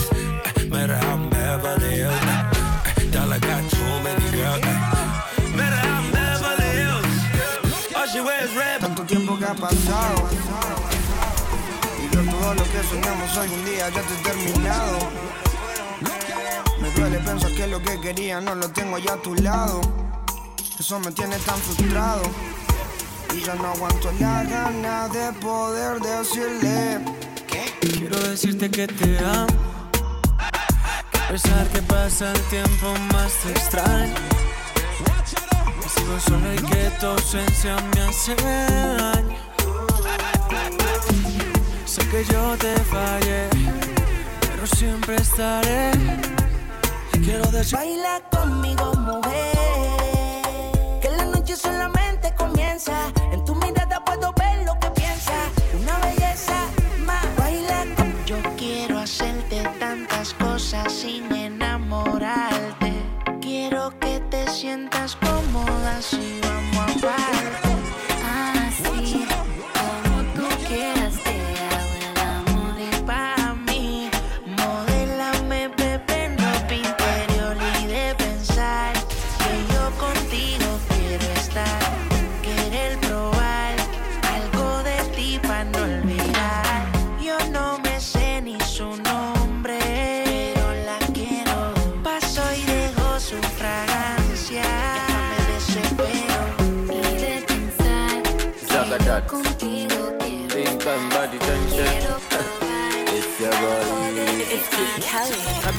Eh, 0.58 0.66
Matter 0.70 0.98
how 0.98 1.14
I'm 1.16 1.30
Beverly 1.30 1.92
Hills. 2.02 2.24
eh, 2.34 3.12
Dollar 3.12 3.40
got 3.40 3.64
too 3.70 3.92
many 4.06 4.28
girls. 4.38 4.64
eh. 4.64 4.78
Matter 5.58 5.82
how 5.86 6.02
I'm 6.02 6.12
Beverly 6.18 6.70
Hills. 6.82 7.16
All 7.96 8.08
she 8.12 8.22
wears 8.22 8.52
red. 8.56 8.82
Tanto 8.82 9.04
tiempo 9.04 9.38
que 9.38 9.46
ha 9.46 9.54
pasado 9.54 10.16
Y 12.02 12.16
yo 12.16 12.22
todo 12.32 12.54
lo 12.56 12.64
que 12.72 12.80
soñamos 12.90 13.38
hoy 13.38 13.50
un 13.54 13.66
día 13.66 13.90
ya 13.90 14.02
te 14.02 14.14
he 14.14 14.24
terminado 14.24 14.98
Me 16.82 16.90
duele 16.92 17.20
pensar 17.20 17.52
que 17.52 17.68
lo 17.68 17.80
que 17.82 18.00
quería 18.00 18.40
no 18.40 18.56
lo 18.56 18.70
tengo 18.72 18.98
ya 19.00 19.14
a 19.14 19.22
tu 19.22 19.36
lado 19.36 19.82
Eso 20.80 20.98
me 21.02 21.12
tiene 21.12 21.38
tan 21.40 21.58
frustrado 21.60 22.22
ya 23.42 23.56
no 23.56 23.68
aguanto 23.68 24.12
la 24.20 24.44
gana 24.44 25.08
de 25.10 25.34
poder 25.40 26.00
decirle 26.00 27.00
Quiero 27.82 28.20
decirte 28.20 28.70
que 28.70 28.88
te 28.88 29.20
amo. 29.20 29.48
A 31.14 31.28
pesar 31.30 31.68
que 31.68 31.82
pasa 31.84 32.32
el 32.32 32.42
tiempo 32.44 32.94
más 33.14 33.32
te 33.44 33.52
extraño. 33.52 34.16
Que 35.82 35.90
sigo 35.90 36.20
solo 36.20 36.54
y 36.54 36.58
que 36.58 36.90
tu 37.00 37.06
ausencia 37.06 37.78
me 37.94 38.02
hace 38.02 38.36
daño. 38.36 39.38
Sé 41.86 42.08
que 42.10 42.26
yo 42.26 42.58
te 42.58 42.76
fallé, 42.84 43.48
pero 44.42 44.68
siempre 44.68 45.16
estaré. 45.16 45.92
Y 47.14 47.20
quiero 47.20 47.46
decir. 47.52 47.78
Baila 47.78 48.22
conmigo, 48.32 48.94
mujer. 48.94 49.58
Que 51.02 51.10
la 51.16 51.26
noche 51.26 51.56
solamente 51.56 52.34
comienza. 52.38 53.12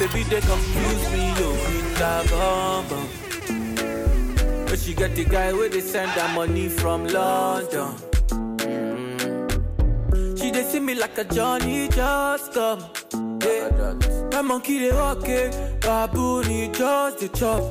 Baby 0.01 0.23
they 0.23 0.41
confuse 0.41 1.11
me, 1.11 1.29
yo, 1.39 1.51
with 1.51 1.97
that 1.99 2.29
bomb. 2.31 2.87
But 4.65 4.79
she 4.79 4.93
got 4.95 5.11
the 5.15 5.25
guy 5.25 5.53
where 5.53 5.69
they 5.69 5.81
send 5.81 6.09
her 6.11 6.33
money 6.33 6.69
from 6.69 7.05
London. 7.07 7.93
Mm. 8.49 10.39
She 10.39 10.49
they 10.49 10.63
see 10.63 10.79
me 10.79 10.95
like 10.95 11.17
a 11.19 11.23
Johnny 11.23 11.87
just 11.89 12.53
come. 12.53 12.83
Yeah. 13.43 14.41
Monkey 14.41 14.79
they 14.79 14.91
walk 14.91 15.29
it, 15.29 15.81
baboon 15.81 16.45
he 16.45 16.67
just 16.69 17.19
the 17.19 17.27
chop. 17.29 17.61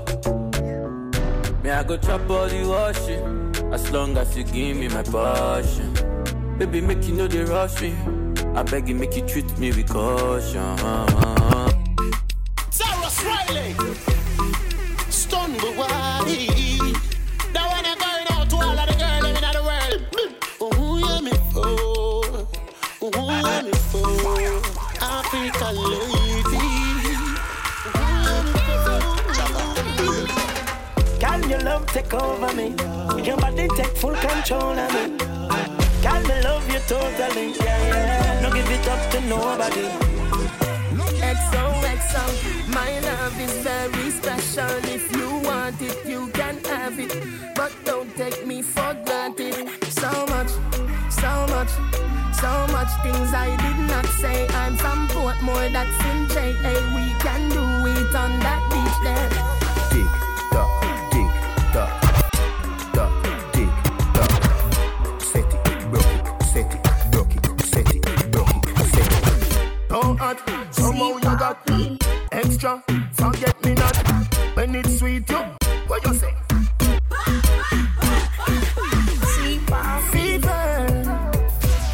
Me 1.64 1.71
I 1.71 1.83
go 1.83 1.97
chop 1.97 2.31
all 2.31 2.47
the 2.47 2.64
washing, 2.64 3.75
as 3.75 3.90
long 3.90 4.16
as 4.16 4.37
you 4.37 4.45
give 4.45 4.77
me 4.77 4.87
my 4.87 5.03
passion. 5.03 5.93
Baby 6.59 6.81
make 6.81 7.05
you 7.09 7.14
know 7.14 7.27
they 7.27 7.43
rush 7.43 7.83
me. 7.83 7.93
I 8.55 8.62
beg 8.62 8.88
you 8.88 8.95
make 8.95 9.16
you 9.16 9.27
treat 9.27 9.59
me 9.59 9.73
with 9.73 9.88
caution. 9.88 10.77
Take 32.11 32.23
over 32.23 32.55
me? 32.55 32.75
Your 33.23 33.37
body 33.37 33.68
take 33.77 33.96
full 33.96 34.14
control 34.14 34.79
of 34.79 34.92
me. 34.94 35.16
Can 36.03 36.23
me 36.23 36.42
love 36.42 36.66
you 36.73 36.81
totally? 36.87 37.53
Yeah, 37.53 37.88
yeah. 37.88 38.40
No 38.42 38.53
give 38.53 38.70
it 38.70 38.88
up 38.88 39.11
to 39.12 39.20
nobody. 39.23 39.88
XOXO, 41.20 42.75
my 42.75 42.99
love 43.01 43.40
is 43.40 43.53
very 43.59 44.11
special. 44.11 44.77
If 44.85 45.14
you 45.16 45.29
want 45.49 45.81
it, 45.81 45.99
you 46.07 46.29
can 46.29 46.59
have 46.64 46.99
it. 46.99 47.14
But 47.55 47.73
don't 47.85 48.14
take 48.16 48.46
me 48.46 48.62
for 48.62 48.96
granted. 49.05 49.68
So 49.90 50.11
much, 50.27 50.51
so 51.11 51.33
much, 51.55 51.70
so 52.33 52.53
much 52.73 52.90
things 53.03 53.33
I 53.35 53.57
did 53.64 53.79
not 53.88 54.07
say. 54.07 54.49
I'm 54.49 54.77
from 54.77 55.09
Portmore, 55.09 55.73
that's 55.73 56.05
in 56.11 56.29
JA. 56.29 56.75
We 56.96 57.14
can 57.20 57.49
do 57.51 57.64
it 57.87 58.14
on 58.14 58.40
that 58.40 58.62
beach 58.70 58.99
there. 59.05 59.60
Forget 73.40 73.64
me 73.64 73.72
not 73.72 73.96
when 74.55 74.74
it's 74.74 74.98
sweet. 74.98 75.31
You, 75.31 75.38
what 75.87 76.05
you 76.05 76.12
say? 76.12 76.35
Fever, 80.12 80.76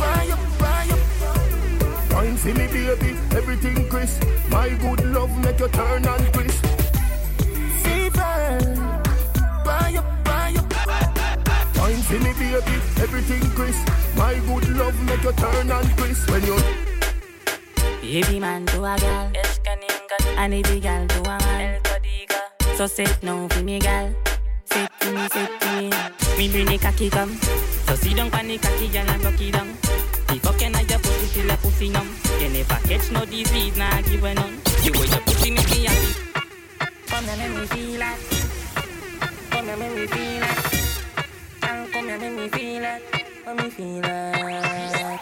buy 0.01 0.27
up, 0.33 0.41
buy 0.59 0.89
up. 0.91 2.13
Wine 2.13 2.37
for 2.37 2.49
me, 2.49 2.67
baby, 2.67 3.17
everything 3.31 3.89
crisp. 3.89 4.25
My 4.51 4.71
good 4.71 5.05
love 5.15 5.31
make 5.45 5.61
you 5.61 5.69
turn 5.69 6.05
and 6.05 6.33
crisp. 6.33 6.67
Fever, 7.85 8.59
buy 9.65 9.95
up, 9.97 10.25
buy 10.25 10.53
up. 10.59 11.77
Wine 11.79 12.03
for 12.03 12.19
me, 12.25 12.33
baby, 12.33 12.75
everything 12.99 13.49
crisp. 13.51 13.89
My 14.17 14.35
good 14.49 14.69
love 14.71 15.01
make 15.05 15.23
you 15.23 15.33
turn 15.35 15.71
and 15.71 15.97
crisp. 15.97 16.29
When 16.29 16.45
you 16.45 16.59
Baby 18.03 18.41
man 18.41 18.67
to 18.67 18.85
a 18.85 18.99
gal 18.99 19.31
And 20.37 20.55
if 20.55 20.67
the 20.67 20.81
gal 20.81 21.07
to 21.07 21.21
a 21.21 21.39
man 21.39 21.81
So 22.77 22.87
sit 22.87 23.23
now 23.23 23.49
for 23.49 23.63
me 23.63 23.79
gal. 23.79 24.15
Sit 24.65 24.91
to 25.01 25.13
me, 25.13 25.29
sit 25.29 25.61
to 25.61 25.67
me. 25.77 25.91
Me 26.39 26.49
bring 26.51 26.67
the 26.67 26.79
cocky 26.79 27.09
come 27.11 27.35
So 27.87 27.95
sit 27.95 28.17
down 28.17 28.31
pan 28.31 28.49
the 28.49 28.59
cocky 28.59 28.89
gal 28.89 29.09
and 29.09 29.25
rock 29.25 29.41
it 29.41 29.53
down. 29.53 29.69
The 30.29 30.41
fucking 30.43 30.75
at 30.75 30.91
your 30.91 30.99
pussy 30.99 31.41
till 31.41 31.49
the 31.49 31.57
pussy 31.57 31.89
numb. 31.89 32.09
You 32.41 32.49
never 32.51 32.81
catch 32.87 33.11
no 33.11 33.25
disease, 33.25 33.77
nah 33.77 34.01
give 34.03 34.25
a 34.25 34.35
none 34.35 34.61
You 34.83 34.93
wear 34.93 35.07
your 35.07 35.21
pussy 35.21 35.51
make 35.51 35.71
me 35.71 35.85
happy 35.85 36.27
Come 37.07 37.25
here 37.25 37.37
make 37.37 37.59
me 37.59 37.67
feel 37.67 38.03
it. 38.03 38.19
Come 39.51 39.65
here 39.65 39.77
make 39.77 39.95
me 39.95 40.07
feel 40.07 40.43
it. 40.43 41.93
Come 41.93 42.07
here 42.09 42.19
make 42.19 42.33
me 42.35 42.49
feel 42.49 42.85
it. 42.85 43.03
Let 43.47 43.57
me 43.57 43.71
feel 43.71 44.03
it. 44.05 45.21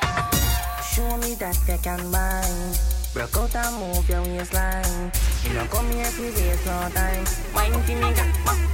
Show 0.92 1.16
me 1.18 1.35
that 1.37 1.57
you 1.68 1.79
can 1.83 2.11
mind. 2.11 2.93
Broke 3.14 3.37
out 3.37 3.55
and 3.55 3.77
move 3.77 4.09
your 4.09 4.22
waistline. 4.22 5.12
You 5.44 5.55
know 5.55 5.64
come 5.66 5.88
here 5.92 6.05
to 6.05 6.22
waste 6.22 6.66
no 6.66 6.90
time. 6.92 7.24
Wine 7.55 7.70
to 7.70 7.94
me, 7.94 8.12
ga, 8.12 8.24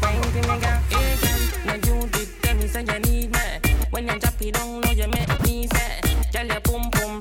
wine 0.01 0.23
to 0.23 0.49
me, 0.49 0.61
ga. 0.61 0.81
Hey 0.89 1.17
girl, 1.21 1.67
now 1.67 1.75
you 1.75 2.09
did 2.09 2.29
them 2.41 2.59
me 2.59 2.67
say 2.67 2.81
you 2.81 2.99
need 3.01 3.33
me. 3.33 3.41
When 3.91 4.09
you 4.09 4.19
drop 4.19 4.41
it 4.41 4.55
down 4.55 4.81
low, 4.81 4.91
you 4.93 5.09
make 5.09 5.43
me 5.43 5.67
say, 5.67 6.01
girl, 6.33 6.47
your 6.47 6.61
pum 6.61 6.91
pum 6.91 7.21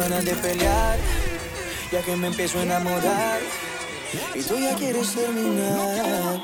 ganas 0.00 0.24
de 0.24 0.34
pelear, 0.34 0.96
ya 1.92 2.00
que 2.02 2.16
me 2.16 2.28
empiezo 2.28 2.58
a 2.58 2.62
enamorar. 2.62 3.38
Y 4.34 4.42
tú 4.42 4.58
ya 4.58 4.74
quieres 4.74 5.14
terminar. 5.14 6.40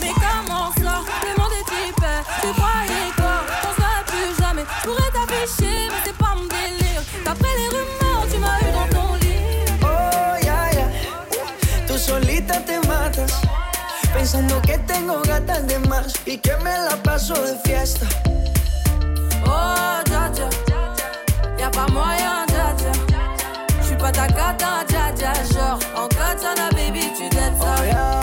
Mais 0.00 0.12
comment 0.14 0.70
ça 0.82 1.00
Le 1.24 1.40
monde 1.40 1.52
est 1.60 1.88
hyper 1.88 2.24
Tu 2.40 2.48
croyais 2.58 3.10
quoi 3.16 3.36
On 3.62 3.72
serait 3.76 4.04
plus 4.06 4.42
jamais 4.42 4.64
Je 4.82 4.88
pourrais 4.88 5.10
t'afficher 5.12 5.88
mais 5.90 6.00
c'est 6.04 6.16
pas 6.16 6.34
mon 6.34 6.46
délire 6.46 7.02
D'après 7.24 7.54
les 7.56 7.68
rumeurs 7.68 8.26
tu 8.30 8.38
m'as 8.38 8.58
eu 8.60 8.72
dans 8.72 8.88
ton 8.96 9.14
lit 9.14 9.38
Oh, 9.82 10.44
ya, 10.44 10.72
ya. 10.72 10.86
Tú 11.86 11.96
solita 11.98 12.60
te 12.64 12.84
matas. 12.88 13.32
Pensando 14.12 14.60
que 14.62 14.76
tengo 14.78 15.22
gatas 15.22 15.66
de 15.68 15.78
más 15.88 16.14
y 16.26 16.38
que 16.38 16.56
me 16.64 16.72
la 16.88 16.96
paso 17.04 17.34
de 17.34 17.56
fiesta. 17.64 18.06
Oh 19.46 20.00
dja 20.04 20.30
dja 20.34 20.48
Y'a 21.58 21.70
pas 21.70 21.88
moyen 21.92 22.46
dja 22.48 22.51
dja 24.12 24.26
J'suis 24.26 24.36
pas 24.36 24.54
ta 24.54 24.54
cata 24.56 24.84
dja 24.88 25.12
dja 25.12 25.32
Genre 25.52 25.78
en 25.96 26.08
katana 26.08 26.70
baby 26.72 27.12
tu 27.16 27.28
dettes 27.28 27.58
ça 27.60 27.74
Oh, 27.78 27.84
ya. 27.84 28.20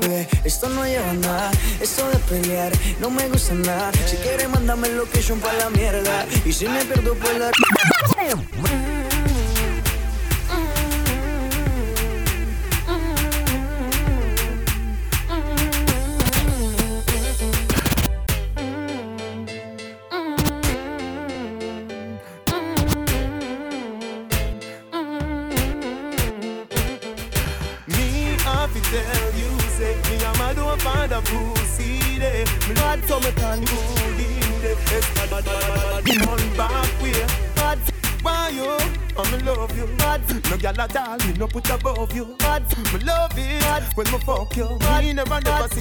Bebé, 0.00 0.26
Esto 0.44 0.68
no 0.68 0.84
lleva 0.84 1.12
nada, 1.14 1.50
esto 1.80 2.02
de 2.10 2.18
pelear 2.28 2.72
no 3.00 3.10
me 3.10 3.28
gusta 3.28 3.54
nada. 3.54 3.90
Si 4.06 4.16
quieres, 4.16 4.48
mándame 4.48 4.88
location 4.88 5.38
pa' 5.40 5.52
la 5.54 5.70
mierda. 5.70 6.26
Y 6.44 6.52
si 6.52 6.66
me 6.68 6.84
pierdo, 6.84 7.14
pues 7.14 7.38
la. 7.38 7.50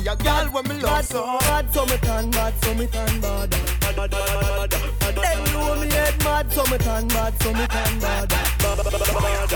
See 0.02 0.10
a 0.10 0.16
gyal 0.16 0.52
when 0.52 0.68
me 0.68 0.82
love 0.82 1.06
so. 1.06 1.38
Bad 1.40 1.74
so 1.74 1.86
me 1.86 1.98
can 1.98 2.30
bad 2.32 2.54
so 2.64 2.74
me 2.74 2.88
can 2.88 3.22
bad. 3.22 3.50
Bad. 3.50 4.12
Them 5.16 5.44
know 5.54 5.76
me 5.76 5.90
head 5.90 6.24
mad 6.24 6.52
so 6.52 6.64
me 6.66 6.78
can 6.78 7.08
bad 7.08 7.42
so 7.42 7.54
me 7.54 7.68
can 7.68 8.00
bad. 8.00 8.32
Eh, 8.32 8.46
bad. 8.58 9.52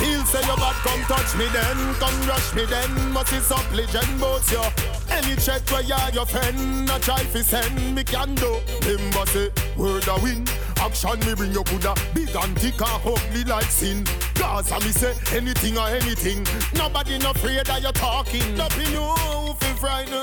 He'll 0.00 0.24
say 0.24 0.40
you 0.40 0.56
bad, 0.56 0.76
come 0.84 1.02
touch 1.02 1.36
me 1.36 1.46
then, 1.52 1.94
come 1.94 2.28
rush 2.28 2.54
me 2.54 2.64
then. 2.64 3.12
Must 3.12 3.32
is 3.32 3.50
up 3.50 3.72
legend 3.72 4.20
boats 4.20 4.52
yo. 4.52 4.62
Any 5.10 5.36
check 5.36 5.68
where 5.70 5.82
you 5.82 5.94
are 5.94 6.10
your 6.10 6.26
friend, 6.26 6.88
a 6.90 6.98
try 7.00 7.22
fi 7.24 7.42
send 7.42 7.94
me 7.94 8.04
can 8.04 8.34
do. 8.34 8.60
Remember 8.82 9.26
say 9.26 9.50
word 9.76 10.08
a 10.08 10.18
win. 10.22 10.46
Action 10.76 11.20
me 11.20 11.34
bring 11.34 11.52
you 11.52 11.62
coulda 11.64 11.94
big 12.14 12.34
and 12.34 12.58
thick 12.58 12.80
and 12.80 13.00
ugly 13.04 13.44
like 13.44 13.70
sin. 13.70 14.04
Cause 14.40 14.72
I 14.72 14.78
me 14.78 14.90
say 14.90 15.14
anything 15.36 15.76
or 15.76 15.86
anything. 15.88 16.46
Nobody 16.74 17.18
no 17.18 17.30
afraid 17.32 17.66
that 17.66 17.82
you're 17.82 17.92
talking. 17.92 18.56
Nothing 18.56 18.90
know 18.94 19.54
fi 19.60 19.72
frighten. 19.74 20.16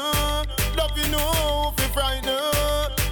Nothing 0.75 1.12
know 1.12 1.71
fi 1.77 1.86
frighten. 1.93 2.34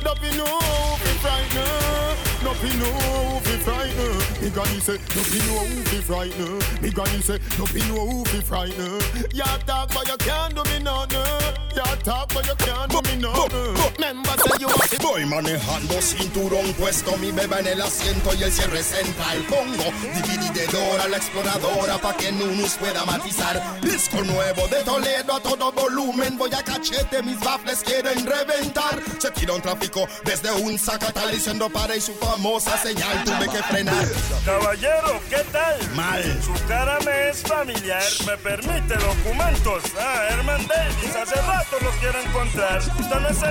Nothing 0.04 0.36
know 0.36 0.60
fi 0.98 1.12
frighten. 1.22 2.44
Nothing 2.44 2.80
know 2.80 3.40
fi 3.44 3.54
frighten. 3.62 4.42
Me 4.42 4.50
granny 4.50 4.80
say 4.80 4.98
nothing 5.16 5.46
know 5.48 5.84
fi 5.86 5.98
frighten. 6.02 6.82
Me 6.82 6.90
granny 6.92 7.22
say 7.22 7.40
nothing 7.58 7.88
know 7.88 8.24
fi 8.26 8.40
frighten. 8.42 9.00
You 9.34 9.44
talk 9.66 9.94
but 9.94 10.08
you 10.08 10.18
can't 10.18 10.54
do 10.56 10.64
me 10.64 10.80
nothing. 10.84 11.56
You 11.76 11.84
talk 12.04 12.34
but 12.34 12.46
you 12.46 12.56
can't 12.56 12.92
do 12.92 13.02
me 13.08 13.16
nothing. 13.22 13.76
Remember 13.98 14.36
say 14.38 14.58
you 14.60 14.68
want 14.68 14.86
Voy 15.06 15.24
manejando 15.26 16.02
cinturón 16.02 16.74
puesto 16.74 17.16
mi 17.18 17.32
beba 17.32 17.60
en 17.60 17.68
el 17.68 17.82
asiento 17.82 18.34
y 18.34 18.44
el 18.44 18.52
cierre 18.52 18.82
central 18.82 19.38
pongo 19.48 19.84
divididora 20.14 21.08
la 21.08 21.18
exploradora 21.18 21.98
pa' 22.00 22.18
que 22.18 22.32
Nunus 22.32 22.74
pueda 22.74 23.06
matizar 23.06 23.62
disco 23.82 24.24
nuevo 24.24 24.68
de 24.68 24.84
Toledo 24.84 25.36
a 25.36 25.40
todo 25.40 25.72
volumen 25.72 26.38
voy 26.38 26.54
a 26.54 26.64
cachete 26.64 27.22
mis 27.22 27.40
baffles 27.40 27.84
quieren 27.84 28.26
reventar 28.26 29.00
se 29.20 29.30
tira 29.32 29.54
un 29.54 29.62
tráfico 29.62 30.08
desde 30.24 30.52
un 30.52 30.80
zacatal 30.80 31.32
diciendo 31.32 31.70
para 31.70 31.96
y 31.96 32.02
su 32.02 32.14
famosa 32.16 32.76
señal 32.78 33.24
tuve 33.24 33.48
que 33.48 33.62
frenar 33.64 34.08
Caballero, 34.44 35.05
¿qué 35.30 35.44
tal? 35.52 35.76
Mal. 35.96 36.24
Su 36.44 36.54
cara 36.68 36.98
me 37.06 37.30
es 37.30 37.42
familiar. 37.42 38.04
¿Me 38.26 38.38
permite 38.38 38.96
documentos? 38.96 39.84
Ah, 40.00 40.28
Herman 40.30 40.66
Davis, 40.68 41.16
hace 41.16 41.36
rato 41.42 41.78
lo 41.82 41.92
quiero 42.00 42.20
encontrar. 42.22 42.80
Usted 42.80 43.20
no 43.20 43.30
se. 43.34 43.46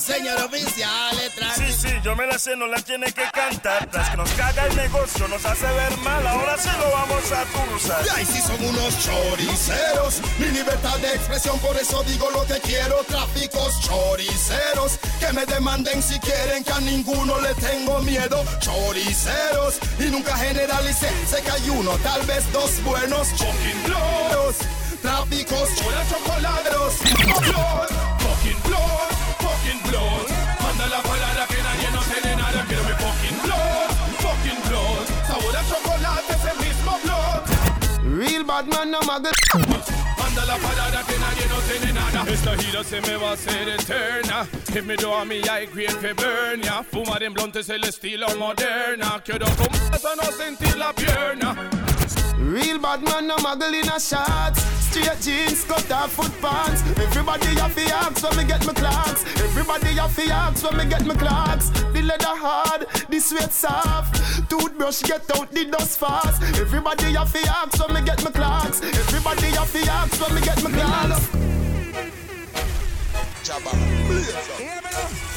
Señor 0.00 0.42
oficial, 0.42 1.18
Sí, 1.54 1.72
sí, 1.72 1.88
yo 2.02 2.14
me 2.16 2.26
la 2.26 2.38
sé, 2.38 2.56
no 2.56 2.66
la 2.66 2.80
tiene 2.80 3.06
que 3.06 3.22
cantar. 3.32 3.86
Tras 3.90 4.10
que 4.10 4.16
nos 4.16 4.30
caga 4.32 4.66
el 4.66 4.76
negocio, 4.76 5.28
nos 5.28 5.44
hace 5.44 5.66
ver 5.66 5.96
mal. 5.98 6.26
Ahora 6.26 6.56
sí 6.58 6.68
lo 6.78 6.90
vamos 6.90 7.32
a 7.32 7.44
cruzar. 7.44 8.04
Y 8.06 8.18
ahí 8.18 8.26
sí 8.26 8.40
son 8.40 8.64
unos 8.64 8.98
choriceros 9.04 10.20
Mi 10.38 10.46
libertad 10.46 10.96
de 10.98 11.14
expresión, 11.14 11.58
por 11.60 11.76
eso 11.76 12.02
digo 12.04 12.30
lo 12.30 12.44
que 12.44 12.60
quiero 12.60 12.96
Tráficos 13.04 13.80
choriceros 13.80 14.98
Que 15.20 15.32
me 15.32 15.46
demanden 15.46 16.02
si 16.02 16.18
quieren 16.20 16.64
que 16.64 16.72
a 16.72 16.80
ninguno 16.80 17.40
le 17.40 17.54
tengo 17.54 18.00
miedo 18.00 18.44
Choriceros 18.60 19.78
Y 19.98 20.04
nunca 20.04 20.36
generalicé, 20.36 21.08
sé 21.26 21.42
que 21.42 21.50
hay 21.50 21.70
uno, 21.70 21.92
tal 22.02 22.22
vez 22.26 22.50
dos 22.52 22.82
buenos 22.84 23.28
Fucking 23.28 23.82
blood 23.84 24.54
Tráficos 25.02 25.68
chola 25.76 26.04
chocoladeros 26.08 26.94
Blood, 27.40 27.88
fucking 28.18 28.62
blood, 28.62 29.10
fucking 29.38 29.90
blood 29.90 30.37
bad 38.48 38.66
man, 38.66 38.90
no 38.90 39.00
maga. 39.02 39.30
Manda 40.18 40.44
la 40.46 40.56
parada 40.56 41.04
que 41.06 41.18
nadie 41.18 41.46
no 41.52 41.58
tiene 41.68 41.92
nada. 41.92 42.24
Esta 42.32 42.56
gira 42.56 42.82
se 42.82 43.00
me 43.02 43.16
va 43.16 43.30
a 43.30 43.32
hacer 43.34 43.68
eterna. 43.68 44.46
If 44.74 44.84
me 44.84 44.96
do 44.96 45.14
a 45.14 45.24
mi 45.24 45.40
que 46.00 46.14
burn 46.14 46.62
ya. 46.62 46.82
Fumar 46.82 47.22
en 47.22 47.34
es 47.54 47.68
el 47.68 47.84
estilo 47.84 48.26
moderna. 48.36 49.22
Quiero 49.24 49.46
con 49.56 49.68
no 50.16 50.32
sentir 50.32 50.76
la 50.76 50.92
pierna. 50.94 51.97
Real 52.38 52.78
bad 52.78 53.02
man, 53.02 53.26
no 53.26 53.36
muggle 53.36 53.74
in 53.74 53.88
a 53.88 53.98
shots. 53.98 54.62
Straight 54.86 55.20
jeans, 55.20 55.64
cut 55.64 55.90
off 55.90 56.12
foot 56.12 56.32
pants. 56.40 56.82
Everybody 56.98 57.48
have 57.58 57.74
to 57.74 57.82
ask 57.94 58.22
when 58.22 58.36
me 58.36 58.44
get 58.44 58.64
my 58.64 58.72
clocks. 58.72 59.24
Everybody 59.40 59.88
have 59.96 60.14
to 60.14 60.22
ask 60.30 60.64
when 60.64 60.76
me 60.78 60.84
get 60.88 61.04
my 61.04 61.14
clocks. 61.14 61.70
The 61.70 62.02
leather 62.02 62.36
hard, 62.38 62.86
the 63.08 63.18
sweat 63.18 63.52
soft. 63.52 64.48
Toothbrush 64.48 65.02
get 65.02 65.28
out 65.36 65.50
the 65.50 65.64
dust 65.64 65.98
fast. 65.98 66.42
Everybody 66.58 67.12
have 67.14 67.32
to 67.32 67.48
ask 67.48 67.84
when 67.84 67.94
me 67.94 68.02
get 68.06 68.22
my 68.22 68.30
clocks. 68.30 68.82
Everybody 68.82 69.48
have 69.48 69.72
to 69.72 69.90
ask 69.90 70.20
when 70.20 70.34
me 70.34 70.40
get 70.40 70.62
my 70.62 70.70
clocks. 70.70 71.28
No 73.48 75.27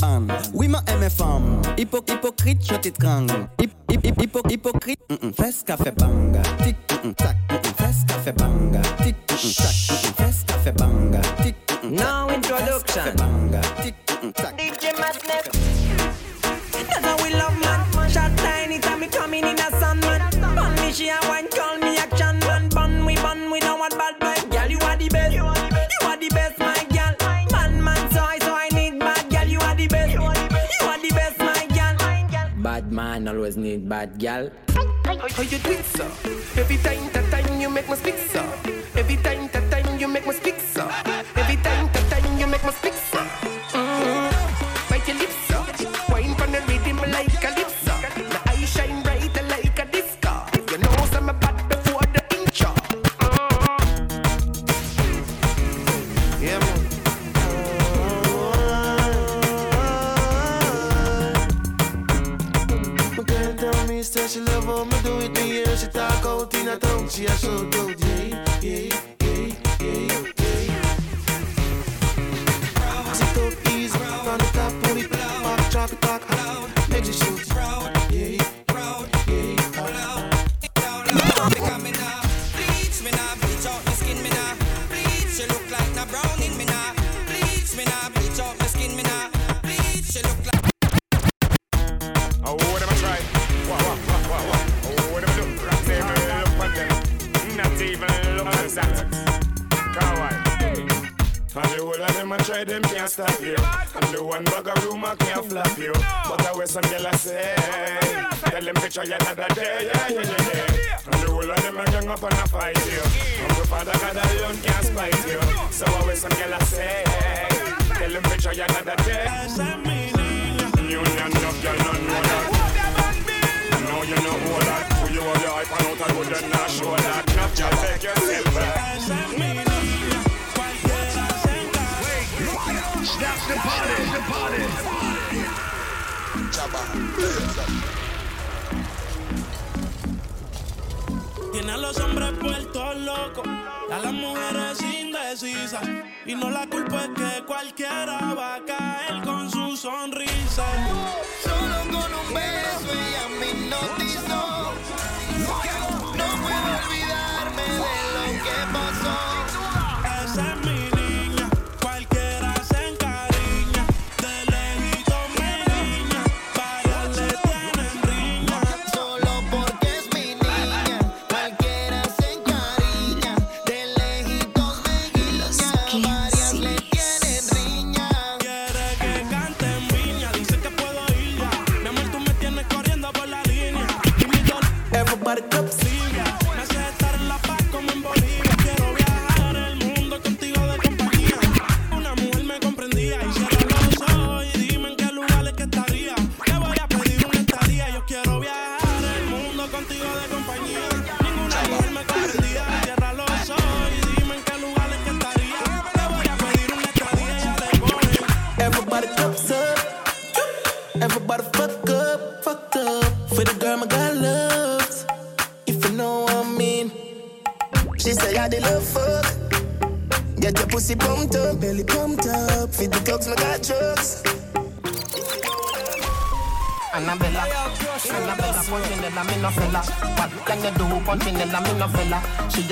ban. 0.00 0.26
Oui, 0.54 0.68
ma 0.68 0.82
aime 0.86 1.10
femme. 1.10 1.60
Hypo 1.76 1.98
hypocrite, 1.98 2.62
je 2.68 2.74
hypocrite, 4.50 5.00
fais 5.36 5.52
ce 5.52 5.64
qu'a 5.64 5.76
fait 5.76 5.96
bang. 5.98 6.38
Tic, 6.62 6.76
tac, 7.16 7.36
fais 7.76 7.92
ce 7.92 8.06
qu'a 8.06 8.20
fait 8.20 8.32
bang. 8.32 8.57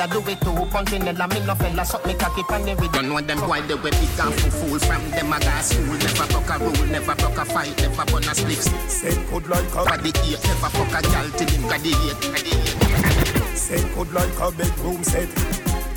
I 0.06 0.08
do 0.08 0.20
it 0.20 0.38
to 0.42 0.54
the 0.54 1.26
me 1.26 1.40
no 1.46 1.54
fella, 1.56 1.84
suck 1.84 2.06
me 2.06 2.14
cocky 2.14 2.44
pan 2.44 2.68
every 2.68 2.86
Don't 2.88 3.08
know 3.08 3.20
them 3.20 3.40
why 3.48 3.60
they 3.62 3.74
were 3.74 3.90
big 3.90 4.20
and 4.22 4.34
fool 4.54 4.78
from 4.78 5.02
them 5.10 5.32
I 5.32 5.40
got 5.40 5.64
school, 5.64 5.82
never 5.82 6.26
broke 6.30 6.46
a 6.46 6.58
rule, 6.62 6.86
never 6.86 7.14
broke 7.16 7.38
a 7.38 7.44
fight, 7.44 7.76
never 7.78 8.04
bun 8.06 8.22
a 8.22 8.32
slip. 8.32 8.62
Said 8.86 9.18
good 9.30 9.48
like 9.48 9.66
a 9.74 9.82
body 9.82 10.14
eight, 10.22 10.38
never 10.46 10.70
fuck 10.70 10.94
a 10.94 11.02
gal 11.02 11.26
till 11.34 11.50
him 11.50 11.62
got 11.66 11.82
the 11.82 11.90
eight. 12.06 13.58
Said 13.58 13.82
good 13.96 14.12
like 14.14 14.38
a 14.38 14.52
bedroom 14.54 15.02
set. 15.02 15.26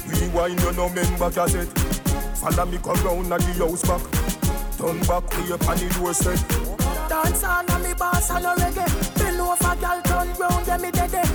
Rewind 0.10 0.60
you 0.60 0.74
no 0.74 0.90
member 0.90 1.30
cassette. 1.30 1.70
Follow 2.42 2.66
me 2.66 2.80
come 2.82 2.98
round 3.06 3.32
at 3.32 3.42
the 3.46 3.54
house 3.62 3.86
back. 3.86 4.02
Turn 4.74 4.98
back 5.06 5.30
to 5.30 5.54
up 5.54 5.70
on 5.70 5.78
door 5.94 6.14
set. 6.18 6.42
Dance 7.06 7.44
on 7.44 7.84
me 7.84 7.94
boss 7.94 8.32
on 8.32 8.42
a 8.42 8.56
reggae. 8.58 8.90
Bill 9.22 9.54
over 9.54 9.76
gal 9.78 10.02
turn 10.02 10.34
round, 10.34 10.66
get 10.66 10.82
me 10.82 10.90
dead 10.90 11.14
eh. 11.14 11.29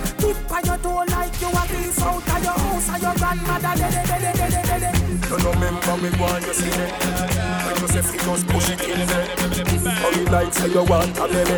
your 3.05 3.15
grandmother 3.15 3.73
did 3.77 3.93
it, 3.93 4.07
did. 4.09 5.29
You 5.29 5.37
know, 5.37 5.51
remember 5.51 5.95
me 6.01 6.09
when 6.19 6.41
you 6.43 6.53
see 6.53 6.73
me. 6.77 6.87
When 7.65 7.75
you 7.81 7.87
say 7.93 8.01
fi 8.01 8.17
just 8.25 8.47
push 8.47 8.69
it 8.69 8.81
in 8.81 9.07
there. 9.07 9.27
How 10.01 10.09
you 10.09 10.25
like 10.25 10.53
say 10.53 10.69
you 10.69 10.83
want 10.83 11.17
a 11.17 11.27
baby, 11.27 11.57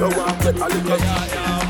you 0.00 0.08
want 0.18 0.42
get 0.42 0.56
a 0.56 0.66
little. 0.66 1.61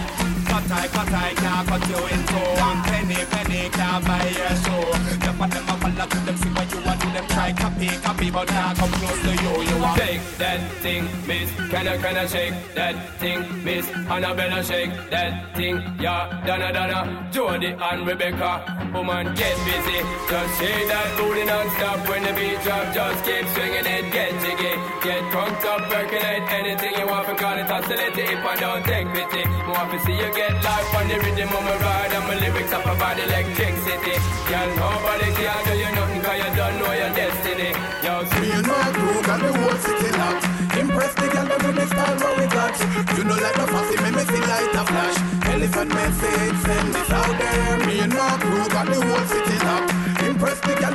I 0.72 0.88
cause 0.88 1.12
I 1.12 1.34
can't 1.34 1.68
cut 1.68 1.84
you 1.88 2.00
in 2.08 2.20
two. 2.26 2.48
One 2.64 2.80
penny, 2.88 3.20
penny 3.32 3.68
can't 3.68 4.04
buy 4.04 4.24
your 4.32 4.56
soul. 4.64 4.92
The 5.20 5.32
of 5.42 5.50
them 5.50 5.64
a 5.68 5.74
follow 5.82 6.06
to 6.06 6.18
them, 6.26 6.36
see 6.36 6.48
what 6.50 6.72
you 6.72 6.80
want 6.86 7.00
to 7.00 7.08
them. 7.12 7.26
Try 7.28 7.52
copy, 7.52 7.88
copy, 8.00 8.30
but 8.30 8.48
now 8.48 8.74
come 8.74 8.92
close 8.92 9.20
to 9.22 9.32
you. 9.42 9.52
You 9.68 9.82
want 9.82 9.98
Shake 10.00 10.22
that 10.38 10.60
thing, 10.82 11.04
miss. 11.26 11.50
Can 11.70 11.88
I, 11.88 11.96
can 11.98 12.16
I 12.16 12.26
shake 12.26 12.54
that 12.74 12.94
thing, 13.18 13.64
miss? 13.64 13.88
Annabella 13.90 14.62
shake 14.64 14.92
that 15.10 15.54
thing, 15.56 15.76
yeah. 16.00 16.42
Donna, 16.46 16.72
Donna, 16.72 17.28
Jody 17.32 17.74
and 17.78 18.06
Rebecca. 18.06 18.52
Woman, 18.94 19.34
get 19.34 19.56
busy. 19.64 19.98
Just 20.28 20.52
shake 20.58 20.86
that 20.88 21.08
booty 21.18 21.44
non-stop 21.44 22.08
when 22.08 22.22
the 22.22 22.32
beat 22.32 22.60
drop. 22.62 22.94
Just 22.94 23.24
keep 23.24 23.46
swinging 23.54 23.86
it, 23.86 24.12
get 24.12 24.30
jiggy. 24.40 24.74
Get 25.02 25.30
drunk 25.32 25.64
up, 25.64 25.80
percolate 25.90 26.44
anything 26.52 26.94
you 26.98 27.06
want. 27.06 27.26
Because 27.26 27.60
it's 27.60 27.70
oscillating 27.70 28.30
if 28.36 28.44
I 28.44 28.56
don't 28.56 28.84
take 28.84 29.08
pity. 29.12 29.44
More 29.66 29.86
to 29.90 29.98
see 30.04 30.16
you 30.16 30.30
get 30.34 30.61
life 30.62 30.94
on 30.94 31.08
the 31.08 31.18
rhythm 31.18 31.50
of 31.50 31.62
my 31.62 31.76
ride. 31.82 32.12
And 32.12 32.24
my 32.26 32.34
lyrics 32.38 32.72
up 32.72 32.86
about 32.86 33.18
electricity. 33.18 34.14
Girl, 34.48 34.70
nobody 34.78 35.28
can 35.34 35.60
do 35.66 35.72
you 35.76 35.90
nothing 35.92 36.20
because 36.20 36.38
you 36.42 36.50
don't 36.56 36.76
know 36.78 36.92
your 36.92 37.12
destiny. 37.12 37.70
Yo, 38.04 38.14
Me 38.40 38.48
and 38.50 38.66
my 38.66 38.88
crew 38.96 39.22
got 39.22 39.38
the 39.42 39.50
whole 39.58 39.78
city 39.84 40.10
locked. 40.16 40.44
Impress 40.78 41.14
the 41.14 41.26
girl 41.28 41.48
with 41.62 41.76
the 41.76 41.86
style 41.86 42.16
what 42.22 42.34
we 42.38 42.46
got. 42.46 42.74
You 43.16 43.24
know 43.24 43.38
like 43.44 43.56
the 43.60 43.66
fussy, 43.72 43.96
me 44.02 44.10
me 44.16 44.24
see 44.30 44.42
light 44.50 44.74
a 44.80 44.82
flash. 44.88 45.18
Elephant 45.52 45.90
message, 45.94 46.56
send 46.64 46.88
this 46.94 47.10
out 47.10 47.34
there. 47.38 47.86
Me 47.86 48.00
and 48.00 48.14
my 48.14 48.36
crew 48.40 48.64
got 48.72 48.86
the 48.86 48.98
whole 49.02 49.26
city 49.26 49.58
locked. 49.66 50.11
Impress 50.43 50.61
the 50.61 50.74
girl 50.74 50.90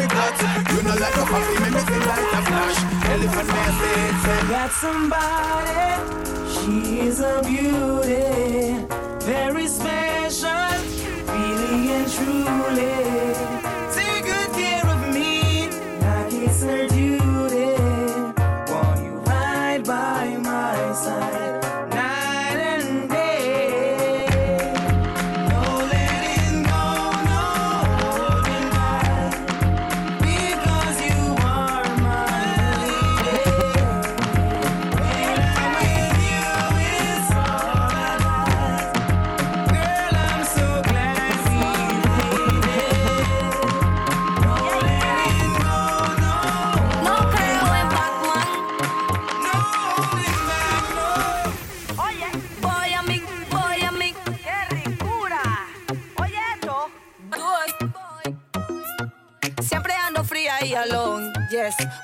we 0.00 0.06
got. 0.06 0.40
You 0.72 0.82
know 0.82 0.96
like 0.96 1.12
the 1.12 1.26
fussy, 1.26 1.56
me 1.60 1.78
see 1.78 2.00
light 2.08 2.32
a 2.32 2.40
flash. 2.46 2.78
Elephant 3.12 3.48
message. 3.52 4.48
Got 4.48 4.70
somebody, 4.72 5.84
she's 6.54 7.20
a 7.20 7.42
beauty, 7.44 8.86
very 9.26 9.68
special, 9.68 10.72
really 11.28 11.92
and 11.92 12.10
truly. 12.10 13.55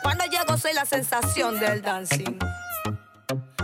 Cuando 0.02 0.24
llego 0.24 0.56
soy 0.58 0.72
la 0.72 0.84
sensación 0.84 1.60
del 1.60 1.82
dancing. 1.82 2.38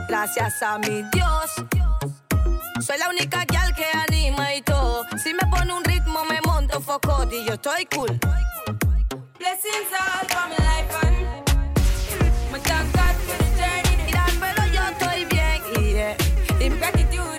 Gracias 0.09 0.63
a 0.63 0.79
mi 0.79 1.03
Dios. 1.13 1.51
Soy 2.81 2.99
la 2.99 3.09
única 3.09 3.45
gal 3.45 3.75
que 3.75 3.87
anima 4.07 4.55
y 4.55 4.63
todo. 4.63 5.05
Si 5.23 5.35
me 5.35 5.45
pone 5.51 5.73
un 5.73 5.85
ritmo 5.85 6.25
me 6.25 6.41
monto 6.43 6.81
foco 6.81 7.27
y 7.33 7.45
yo 7.45 7.55
estoy 7.55 7.87
cool. 7.87 8.19
Blessings 9.39 9.93
all 9.93 10.27
for 10.29 10.49
my 10.49 10.57
life 10.65 10.95
and 11.03 11.17
my 12.53 12.59
thank 12.61 12.93
God 12.93 13.15
for 13.27 13.37
the 13.37 13.51
journey. 13.57 14.05
Mira, 14.07 14.27
pero 14.41 14.67
yo 14.73 14.83
estoy 14.91 15.25
bien 15.25 15.63
y 15.81 15.93
yeah. 15.95 16.17
Y 16.61 17.38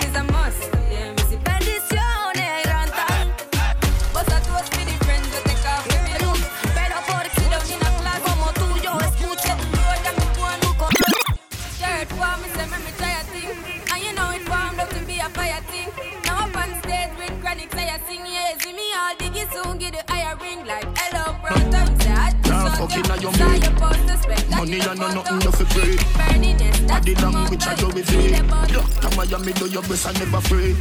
Money 24.79 24.91
and 24.91 24.99
no 24.99 25.21
nothing 25.21 25.41
you 25.41 25.51
fi 25.51 25.63
pray. 25.65 25.95
Burning 26.31 26.59
it, 26.61 26.87
that's 26.87 27.05
Body 27.05 27.15
language 27.15 27.67
I 27.67 27.75
do 27.75 27.87
with 27.87 28.13
it. 28.13 28.47
Doctor 28.47 29.17
Miami 29.17 29.53
do 29.53 29.67
your 29.67 29.81
best 29.83 30.05
and 30.07 30.19
never 30.19 30.37
afraid. 30.37 30.75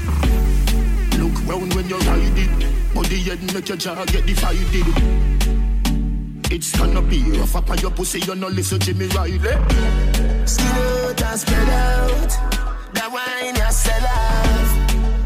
Look 1.19 1.35
round 1.49 1.75
when 1.75 1.89
you 1.89 1.99
ride 1.99 2.39
it. 2.39 2.95
Body 2.95 3.17
head 3.23 3.43
make 3.53 3.69
your 3.69 3.77
jaw 3.77 4.05
get 4.05 4.25
divided. 4.27 4.87
It's 6.51 6.77
gonna 6.79 7.03
be 7.03 7.23
rough 7.39 7.57
up 7.57 7.71
on 7.71 7.79
your 7.79 7.91
pussy, 7.91 8.21
you 8.21 8.35
no 8.37 8.49
listen 8.49 8.79
Jimmy 8.79 9.07
Riley. 9.09 9.39
Skin 10.47 10.67
out 10.67 11.23
and 11.23 11.41
spread 11.41 11.69
out. 11.69 12.31
That 12.95 13.11
wine 13.11 13.57
you 13.57 13.73
sell 13.73 14.07
off. 14.07 14.71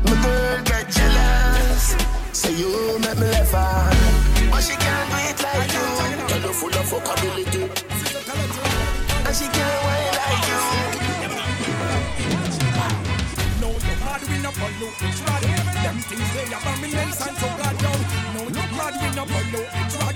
My 0.04 0.22
girl 0.22 0.62
get 0.64 0.90
jealous. 0.90 1.94
Say 2.32 2.54
you 2.54 2.98
make 3.00 3.18
me 3.18 3.26
laugh. 3.26 3.52
But 4.50 4.62
she 4.62 4.76
can't 4.76 5.10
do 5.10 5.16
it 5.28 5.42
like 5.42 5.72
you. 5.72 6.28
Girl, 6.28 6.48
you 6.48 6.54
full 6.54 6.70
of 6.70 6.86
fuckability. 6.88 7.91
Things 16.16 16.32
they 16.34 16.54
abomination 16.54 17.34
so 17.36 17.48
God 17.58 17.78
down. 17.78 18.00
No, 18.34 18.42
you 18.48 18.64
hard 18.76 18.94
we 19.00 19.08
no 19.16 19.24
follow 19.24 19.64
it 19.64 19.96
rod. 19.96 20.11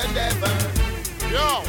And 0.00 0.16
ever. 0.16 0.54
Yo, 1.28 1.60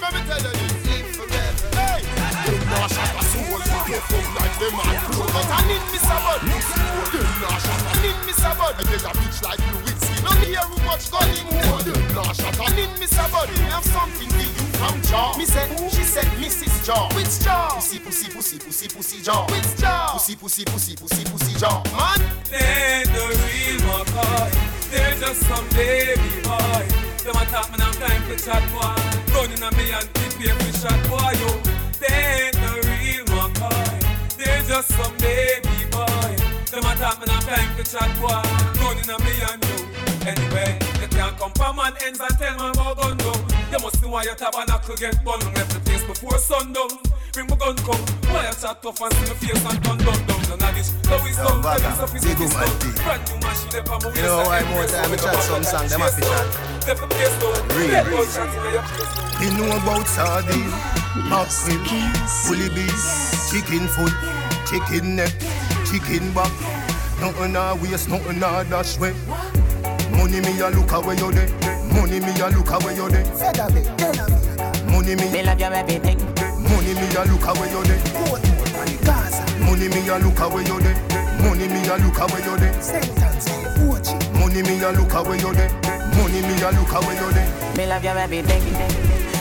let 0.00 0.12
me 0.12 0.20
tell 0.28 0.42
you 0.44 0.52
this. 0.52 0.72
Live 0.84 1.08
forever. 1.16 1.68
Hey, 1.76 2.04
them 2.44 2.62
nah 2.68 2.86
shot 2.86 3.12
a 3.16 3.22
soul, 3.32 3.58
get 3.88 4.02
up 4.02 4.28
like 4.36 4.54
them 4.60 4.74
man 4.76 4.96
crow. 5.08 5.26
But 5.32 5.48
I 5.48 5.60
need 5.66 5.84
me 5.88 5.98
somebody. 5.98 6.52
Them 6.52 7.28
nah 7.40 7.56
shot 7.64 7.80
a 7.80 7.90
I 7.90 8.02
need 8.04 8.18
me 8.26 8.32
somebody. 8.36 8.76
I 8.76 8.84
get 8.90 9.04
a 9.04 9.10
bitch 9.16 9.40
like 9.42 9.62
you 9.64 9.76
with 9.84 9.98
skin. 10.04 10.24
No 10.24 10.32
hear 10.44 10.64
who 10.68 10.76
much 10.84 11.10
gun 11.10 11.28
him 11.32 11.48
hold. 11.64 11.84
Them 11.88 12.14
nah 12.14 12.32
shot 12.32 12.58
a 12.58 12.62
I 12.62 12.76
need 12.76 12.92
me 13.00 13.06
somebody. 13.06 13.52
Me 13.56 13.66
have 13.72 13.86
something 13.88 14.28
for 14.28 14.44
you 14.44 14.66
from 14.76 14.96
Jaw. 15.08 15.36
Me 15.38 15.44
said, 15.44 15.68
she 15.90 16.02
said, 16.02 16.28
Mrs. 16.42 16.84
Jaw. 16.84 17.08
Which 17.16 17.40
Jaw? 17.40 17.76
Pussy, 17.76 17.98
pussy, 18.00 18.28
pussy, 18.28 18.58
pussy, 18.58 18.88
pussy 18.88 19.22
Jaw. 19.22 19.46
Which 19.48 19.80
Jaw? 19.80 20.12
Pussy, 20.12 20.36
pussy, 20.36 20.64
pussy, 20.64 20.94
pussy, 20.96 21.24
pussy 21.24 21.54
Jaw. 21.58 21.82
Man, 21.96 22.20
They're 22.50 23.04
the 23.06 23.24
real 23.40 23.80
McCoy. 23.88 24.50
They're 24.90 25.16
just 25.20 25.40
some 25.48 25.66
baby 25.70 26.42
boy. 26.44 27.11
Them 27.22 27.36
a 27.36 27.44
talk, 27.46 27.70
man, 27.70 27.80
I'm 27.82 27.94
time 27.94 28.22
to 28.26 28.36
chat, 28.36 28.62
boy. 28.74 28.98
Running 29.30 29.62
on 29.62 29.70
me 29.76 29.94
and 29.94 30.08
tip 30.14 30.32
here 30.42 30.54
for 30.58 30.72
shot, 30.74 30.98
boy, 31.06 31.30
yo. 31.38 31.54
They 32.02 32.50
ain't 32.50 32.58
the 32.58 32.82
real 32.82 33.24
McCoy. 33.30 34.36
They're 34.36 34.62
just 34.66 34.88
some 34.90 35.14
baby 35.18 35.86
boy. 35.94 36.34
Them 36.66 36.82
a 36.82 36.92
talk, 36.98 37.20
man, 37.22 37.30
I'm 37.30 37.42
time 37.46 37.76
to 37.78 37.84
chat, 37.86 38.10
boy. 38.18 38.42
Running 38.82 39.06
on 39.06 39.22
me 39.22 39.38
and 39.38 39.62
you. 39.62 39.78
Anyway, 40.26 40.78
you 41.00 41.06
can't 41.14 41.38
come 41.38 41.52
from 41.52 41.76
man 41.76 41.94
ends 42.04 42.18
and 42.18 42.38
tell 42.38 42.58
man 42.58 42.74
about 42.74 42.96
gun 42.96 43.16
down. 43.16 43.38
You 43.70 43.78
must 43.78 44.02
know 44.02 44.08
why 44.08 44.24
your 44.24 44.34
tabernacle 44.34 44.96
get 44.96 45.24
bun. 45.24 45.38
Left 45.54 45.70
the 45.74 45.78
place 45.78 46.02
before 46.02 46.38
sundown. 46.38 46.90
Bring 47.32 47.46
my 47.46 47.54
gun 47.54 47.76
come. 47.86 48.02
Why 48.34 48.50
you 48.50 48.54
chat 48.58 48.82
tough 48.82 49.00
and 49.00 49.14
see 49.14 49.30
my 49.30 49.34
face 49.38 49.64
and 49.64 49.84
turn 49.84 49.98
down 49.98 50.31
No 51.72 51.78
wisdom. 51.78 51.78
Yo, 51.78 51.78
Tell 51.78 51.78
Vaga, 51.78 51.88
us 51.88 52.00
up 52.00 52.12
big 52.12 52.22
this 52.22 52.54
woman 52.54 52.68
stuff. 52.68 52.82
thing. 52.82 52.94
Brand 53.02 53.22
new 53.28 53.38
machine 53.40 53.76
up 53.80 53.90
on 53.90 53.98
my 54.02 54.08
You 54.16 54.22
know 54.22 54.42
why 54.44 54.60
more 54.72 54.86
time 54.86 55.10
we 55.10 55.16
place 55.16 55.32
chat 55.32 55.42
some 55.42 55.64
song, 55.64 55.88
them 55.88 56.00
have 56.00 56.14
to 56.16 56.22
chat. 56.22 56.30
down. 56.30 56.48
Left 56.86 57.00
the 57.00 57.06
place 57.08 57.36
down. 57.40 57.68
Real. 57.76 57.90
Red 57.92 58.06
bus 58.12 58.34
shots 58.34 58.54
in 58.56 58.62
your 58.72 58.82
face 58.82 59.12
down. 59.16 59.42
You 59.42 59.50
know 59.56 59.76
about 59.76 60.06
sardine. 60.08 60.72
Mackerel, 61.28 62.12
bully 62.48 62.68
beef, 62.72 63.04
chicken 63.52 63.86
foot, 63.88 64.12
chicken 64.68 65.16
neck, 65.16 65.32
chicken 65.88 66.32
back. 66.32 66.52
Nothing 67.20 67.56
a 67.56 67.74
waste, 67.76 68.08
nothing 68.08 68.38
a 68.42 68.64
dash 68.64 68.98
way. 68.98 69.12
Money 70.10 70.40
me 70.40 70.60
a 70.60 70.68
look 70.70 70.92
away 70.92 71.16
you 71.16 71.32
there. 71.32 71.48
Money 71.92 72.20
me 72.20 72.32
a 72.40 72.48
look 72.48 72.70
away 72.70 72.94
you 72.96 73.08
there. 73.10 73.24
Money 74.88 75.16
me. 75.16 75.30
Me 75.32 75.42
love 75.42 75.60
you 75.60 75.66
everything. 75.66 76.18
Money 76.64 76.94
me 76.94 77.06
a 77.16 77.24
look 77.24 77.46
away 77.48 77.70
you 77.70 77.82
there. 77.84 78.00
Money 79.64 79.88
me 79.88 80.08
a 80.08 80.18
look 80.18 80.40
away 80.40 80.64
you 80.64 80.80
there. 80.80 81.21
Money 81.42 81.66
me 81.68 81.80
a 81.88 81.96
look 81.98 82.18
away 82.18 82.42
you 82.44 82.56
there. 82.56 82.72
Money 84.38 84.62
me 84.62 84.82
a 84.82 84.92
look 84.92 85.12
away 85.12 85.38
you 85.38 85.52
there. 85.52 85.70
Money 86.16 86.40
me 86.42 86.54
a 86.62 86.70
look 86.70 86.92
away 86.92 87.14
you 87.18 87.32
there. 87.32 87.76
Me 87.76 87.86
love 87.86 88.04
you 88.04 88.10
everything. 88.10 88.62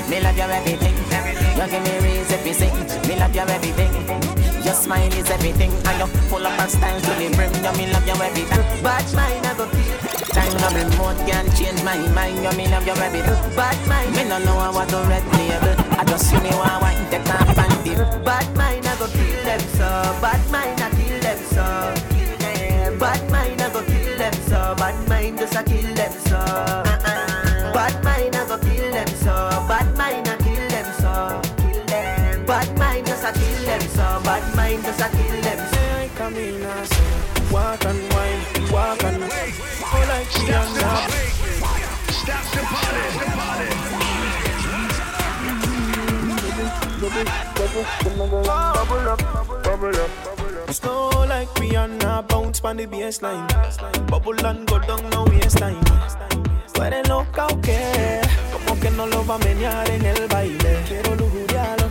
Me 0.09 0.19
love 0.19 0.35
you 0.35 0.43
everything. 0.43 0.95
You 1.57 1.67
give 1.69 1.83
me 1.83 1.93
reason 2.01 2.39
to 2.43 2.53
sing. 2.53 3.07
Me 3.07 3.15
love 3.19 3.35
you 3.35 3.41
everything. 3.41 3.93
Your 4.63 4.73
smile 4.73 5.13
is 5.13 5.29
everything, 5.29 5.71
and 5.71 5.97
you're 5.97 6.07
full 6.29 6.45
of 6.45 6.69
style 6.69 6.99
to 7.01 7.11
the 7.17 7.29
brim. 7.35 7.53
You 7.53 7.71
me 7.77 7.93
love 7.93 8.07
you 8.07 8.13
everything. 8.13 8.83
Bad 8.83 9.05
mind 9.13 9.45
I 9.45 9.53
go 9.57 9.65
feel. 9.67 9.97
Time 10.31 10.53
no 10.57 10.67
remote 10.73 11.17
can 11.27 11.45
change 11.55 11.83
my 11.83 11.97
mind. 12.13 12.41
You 12.43 12.51
me 12.57 12.67
love 12.67 12.85
you 12.85 12.93
everything. 12.93 13.55
Bad 13.55 13.77
mind. 13.87 14.15
Me 14.15 14.23
no 14.23 14.39
know 14.39 14.59
how 14.59 14.85
to 14.85 14.97
red 15.09 15.25
label. 15.37 15.75
I 15.99 16.03
just 16.05 16.29
see 16.29 16.39
me 16.39 16.49
want 16.49 16.81
wine 16.81 17.09
take 17.09 17.29
off 17.29 17.57
and 17.57 17.83
dip. 17.83 18.25
Bad 18.25 18.47
mind 18.57 18.87
I 18.87 18.95
go 18.97 19.07
kill 19.07 19.43
them 19.43 19.59
so. 19.77 19.87
Bad 20.21 20.41
mind 20.51 20.81
I 20.81 20.89
kill 20.89 20.97
them 20.97 21.00
so. 21.43 21.65
Bad 22.99 23.21
mind 23.31 23.61
I 23.61 23.69
go 23.73 23.81
kill 23.83 24.17
them 24.17 24.33
so. 24.33 24.75
Bad 24.77 25.07
mind 25.09 25.39
just 25.39 25.55
a 25.55 25.63
kill 25.63 25.93
them 25.95 26.11
so. 26.11 26.37
Uh-uh. 26.37 27.73
Bad 27.73 28.03
mind 28.03 28.35
I 28.35 28.45
go 28.47 28.57
kill 28.59 28.91
them 28.91 29.07
so. 29.07 29.33
Bad 29.67 29.97
mind 29.97 30.27
I 30.27 30.37
kill 30.37 30.67
them 30.69 30.85
so. 31.01 31.41
Kill 31.57 31.85
them. 31.85 32.45
Bad 32.45 32.77
mind 32.77 33.07
just 33.07 33.23
a 33.23 33.31
kill 33.33 33.65
them 33.65 33.81
so. 33.81 34.21
Bad 34.23 34.55
mind 34.55 34.83
just 34.83 34.99
a 35.01 35.09
kill 35.09 35.41
them 35.41 35.57
so. 35.71 35.79
I 36.01 36.09
come 36.15 36.35
in 36.35 36.61
and 36.61 36.87
say, 36.87 37.51
walk 37.51 37.85
and 37.85 38.13
wine, 38.13 38.71
walk 38.71 39.03
and 39.03 39.21
wine. 39.21 39.53
Oh, 39.93 40.05
like 40.09 40.29
she 40.29 40.53
on 40.53 40.67
top. 40.77 41.09
Stop 42.11 42.43
the 42.53 42.61
party, 42.69 43.03
the 43.17 43.25
party. 43.37 43.69
Bubble 48.21 49.09
up, 49.09 49.21
bubble 49.63 49.95
up. 49.95 50.40
Slow 50.71 51.09
like 51.27 51.49
Rihanna, 51.55 52.27
bounce 52.29 52.61
on 52.63 52.77
the 52.77 52.87
baseline. 52.87 53.45
Bubble 54.07 54.45
and 54.45 54.65
go 54.67 54.79
down 54.79 55.09
no 55.09 55.25
waistline. 55.25 55.75
Eres 56.81 57.07
loca 57.09 57.47
o 57.47 57.61
qué? 57.61 58.21
Como 58.53 58.79
que 58.79 58.89
no 58.91 59.05
lo 59.05 59.25
va 59.25 59.35
a 59.35 59.37
menear 59.39 59.89
en 59.89 60.05
el 60.05 60.27
baile. 60.27 60.81
Quiero 60.87 61.15
lujuriarlo, 61.15 61.87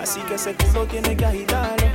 así 0.00 0.20
que 0.22 0.34
ese 0.34 0.54
culo 0.54 0.84
tiene 0.86 1.16
que 1.16 1.24
agitarlo. 1.24 1.86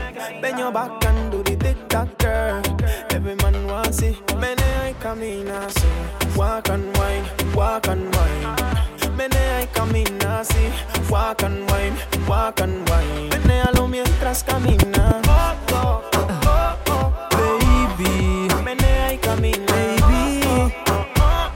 Bacán, 0.71 1.31
do 1.31 1.43
the 1.43 1.55
tic 1.57 1.77
tac 1.89 2.07
girl. 2.19 2.61
Every 3.09 3.35
man 3.35 3.67
wants 3.67 4.01
it. 4.01 4.15
Menea 4.37 4.78
camina 4.99 5.65
así. 5.65 5.87
Walk 6.35 6.69
and 6.69 6.95
wine, 6.97 7.25
walk 7.55 7.87
and 7.87 8.13
wine. 8.15 9.15
Menea 9.15 9.61
y 9.63 9.67
camina 9.73 10.39
así. 10.41 10.71
Walk 11.09 11.43
and 11.43 11.69
wine, 11.71 11.95
walk 12.27 12.61
and 12.61 12.87
wine. 12.89 13.29
Menealo 13.29 13.87
mientras 13.87 14.43
camina. 14.43 15.21
Oh, 15.27 15.55
oh, 15.73 16.01
oh, 16.15 16.27
oh, 16.45 16.77
oh. 16.91 17.97
Baby, 17.97 18.47
menea 18.63 19.13
y 19.13 19.17
camina. 19.17 19.65
Baby, 19.65 20.41
oh, 20.47 21.05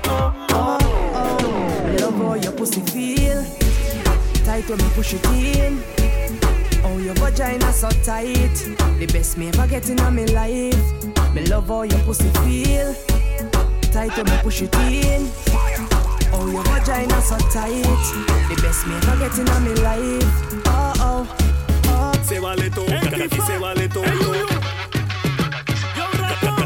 oh, 0.04 0.34
oh, 0.54 1.96
Love 2.00 2.18
how 2.18 2.34
your 2.36 2.54
pussy 2.54 2.82
feel. 2.82 3.44
Tight 4.46 4.68
when 4.70 4.78
me 4.78 4.90
push 4.96 5.14
it 5.14 5.26
in. 5.28 5.82
Oh, 6.86 6.98
your 6.98 7.14
vagina 7.16 7.72
so 7.72 7.90
tight. 8.04 8.56
The 9.00 9.08
best 9.12 9.38
me 9.38 9.48
ever 9.48 9.68
get 9.68 9.90
in 9.90 9.96
my 9.96 10.26
life. 10.26 11.34
Me 11.34 11.46
love 11.48 11.68
how 11.68 11.84
your 11.84 12.00
pussy 12.02 12.30
feel. 12.44 12.94
Tight 13.92 14.16
when 14.18 14.26
me 14.26 14.38
push 14.42 14.62
it 14.62 14.76
in. 14.76 15.30
Oh, 16.34 16.50
your 16.52 16.64
vagina 16.64 17.22
so 17.22 17.38
tight. 17.50 17.84
The 18.50 18.56
best 18.62 18.88
me 18.88 18.96
ever 18.96 19.18
get 19.18 19.38
in 19.38 19.46
my 19.46 19.74
life. 19.82 20.64
Oh, 20.68 20.94
oh, 21.00 21.38
oh. 21.88 22.14
Se 22.24 22.40
vale 22.40 22.70
todo, 22.70 22.86
que 22.86 23.24
aquí 23.24 23.42
se 23.42 23.58
vale 23.58 23.88
todo. 23.90 24.04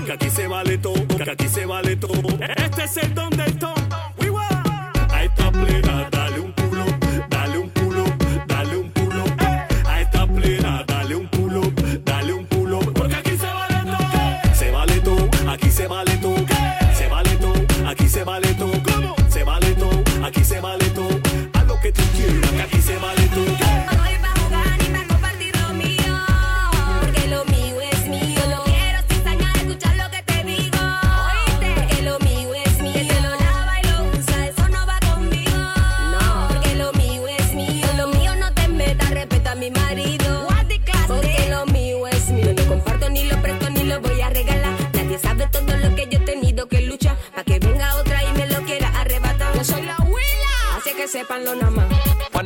Que 0.05 0.13
aquí 0.13 0.29
se 0.29 0.47
vale 0.47 0.77
todo, 0.77 1.07
que 1.07 1.31
aquí 1.31 1.47
se 1.49 1.65
vale 1.65 1.95
todo. 1.97 2.39
Este 2.55 2.83
es 2.85 2.97
el 2.97 3.13
don 3.13 3.29
del 3.31 3.59
ton. 3.59 3.86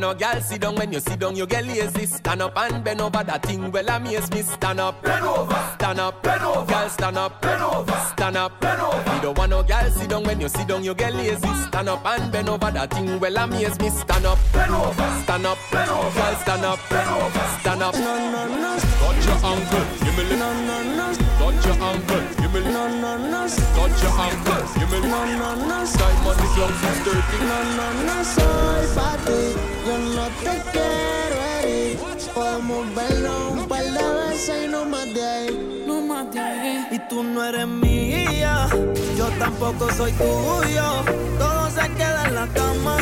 When 0.02 0.18
no 0.18 0.18
girl 0.18 0.40
sit 0.40 0.60
down, 0.60 0.74
when 0.74 0.92
you 0.92 0.98
sit 0.98 1.20
down, 1.20 1.36
you 1.36 1.46
get 1.46 1.64
lazy. 1.64 2.06
Stand 2.06 2.42
up 2.42 2.58
and 2.58 2.82
bend 2.82 3.00
over 3.00 3.22
that 3.22 3.40
thing. 3.46 3.70
Well, 3.70 3.88
amaze 3.88 4.28
me. 4.32 4.42
Stand 4.42 4.80
up, 4.80 5.00
bend 5.00 5.24
over. 5.24 5.54
Stand 5.74 6.00
up, 6.00 6.20
bend 6.24 6.42
over. 6.42 6.72
Girl, 6.72 6.88
stand 6.88 7.18
up, 7.18 7.40
bend 7.40 7.62
over. 7.62 7.92
Stand 8.10 8.36
up, 8.36 8.60
bend 8.60 8.80
over. 8.80 9.14
You 9.14 9.22
don't 9.22 9.38
want 9.38 9.50
no 9.50 9.62
girl 9.62 9.90
sit 9.92 10.10
down, 10.10 10.24
when 10.24 10.40
you 10.40 10.48
sit 10.48 10.66
down, 10.66 10.82
you 10.82 10.92
get 10.92 11.14
lazy. 11.14 11.54
Stand 11.68 11.88
up 11.88 12.04
and 12.04 12.32
bend 12.32 12.48
over 12.48 12.72
that 12.72 12.90
thing. 12.92 13.20
Well, 13.20 13.36
amaze 13.36 13.78
me. 13.78 13.90
Stand 13.90 14.26
up, 14.26 14.38
bend 14.52 14.74
over. 14.74 15.22
Stand 15.22 15.46
up, 15.46 15.58
bend 15.70 15.90
over. 15.90 16.20
Girl, 16.20 16.34
stand 16.34 16.64
up, 16.64 16.80
bend 16.90 17.10
over. 17.10 17.58
Stand 17.60 17.82
up. 17.84 17.94
No, 17.94 18.30
no, 18.32 18.56
no. 18.58 18.78
Touch 18.78 19.24
your 19.24 19.38
ankle, 19.54 19.84
give 20.02 20.16
me 20.18 20.24
lip. 20.24 20.38
No, 20.40 20.50
no, 20.66 20.82
no. 20.98 21.14
Touch 21.38 21.66
your 21.66 21.78
ankle, 21.78 22.21
give 22.52 22.64
me. 22.64 22.72
No, 22.72 22.88
no, 22.88 23.16
no. 23.18 23.48
Touch 23.48 24.02
your 24.02 24.12
ankle, 24.20 24.62
give 24.78 24.90
me 24.90 24.98
lip. 25.00 25.10
No, 25.10 25.24
no, 25.24 25.54
no. 25.54 25.84
Time 25.84 26.26
on 26.26 26.36
the 26.36 26.46
clock, 26.54 26.72
6:30. 26.82 27.38
No, 27.48 27.58
no, 27.76 27.86
no 28.06 28.24
soy 28.24 28.86
pa' 28.94 29.16
ti, 29.24 29.40
yo 29.86 29.94
no 30.16 30.26
te 30.44 30.54
quiero 30.72 31.36
herir. 31.54 31.98
Podemos 32.34 32.94
verlo 32.94 33.50
un 33.50 33.68
par 33.68 33.84
de 33.84 34.06
veces 34.28 34.64
y 34.64 34.68
no 34.68 34.84
más 34.84 35.06
de 35.14 35.22
ahí. 35.22 35.84
No 35.86 36.00
más 36.00 36.32
de 36.32 36.40
ahí. 36.40 36.86
Y 36.90 36.98
tú 37.08 37.22
no 37.22 37.44
eres 37.44 37.66
mía, 37.66 38.68
yo 39.16 39.26
tampoco 39.38 39.90
soy 39.92 40.12
tuyo. 40.12 40.88
Todo 41.38 41.70
se 41.70 41.88
queda 41.98 42.24
en 42.26 42.34
la 42.34 42.46
cama. 42.48 42.96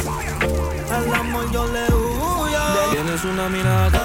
Al 0.90 1.14
amor 1.14 1.50
yo 1.52 1.66
le 1.66 1.84
huyo. 1.94 2.60
Tienes 2.92 3.24
una 3.24 3.48
mirada 3.48 4.00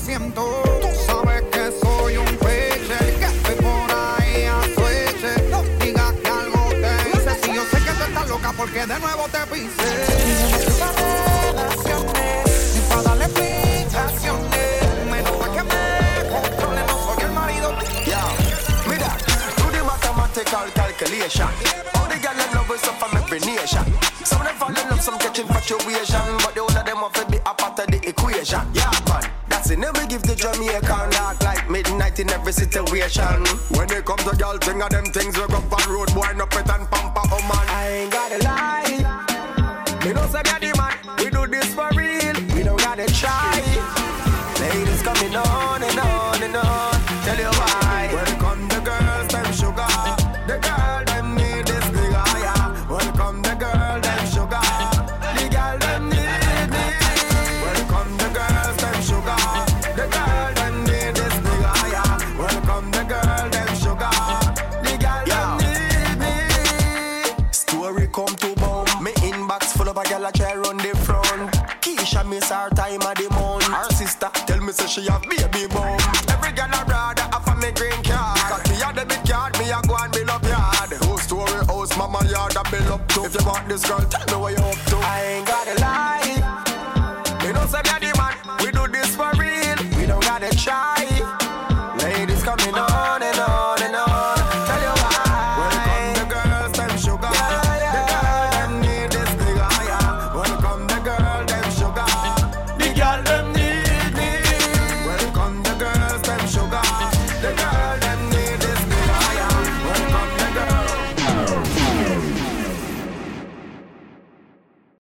siento. 0.00 0.62
Tú 0.80 0.88
sabes 1.06 1.42
que 1.52 1.72
soy 1.82 2.16
un 2.16 2.36
peche 2.36 2.98
Que 3.18 3.24
estoy 3.24 3.54
por 3.56 3.90
ahí 3.90 4.44
a 4.44 4.62
sueche. 4.74 5.48
No 5.50 5.62
digas 5.80 6.12
que 6.22 6.30
algo 6.30 6.68
te 6.70 7.10
hice. 7.10 7.30
Si 7.42 7.54
yo 7.54 7.62
sé 7.64 7.78
que 7.78 7.90
tú 7.92 8.04
estás 8.04 8.28
loca 8.28 8.52
porque 8.56 8.86
de 8.86 8.98
nuevo 8.98 9.26
te 9.30 9.38
pisé 9.52 10.35
in 32.26 32.34
every 32.34 32.52
situation. 32.52 33.44
When 33.70 33.90
it 33.90 34.04
come 34.04 34.18
to 34.18 34.36
girl, 34.36 34.58
thing 34.58 34.82
of 34.82 34.90
them 34.90 35.04
things, 35.06 35.36
we 35.38 35.46
go 35.46 35.56
on 35.56 35.90
road, 35.90 36.10
wind 36.14 36.40
up 36.42 36.52
it 36.54 36.68
and 36.68 36.95
she 74.96 75.10
have 75.10 75.35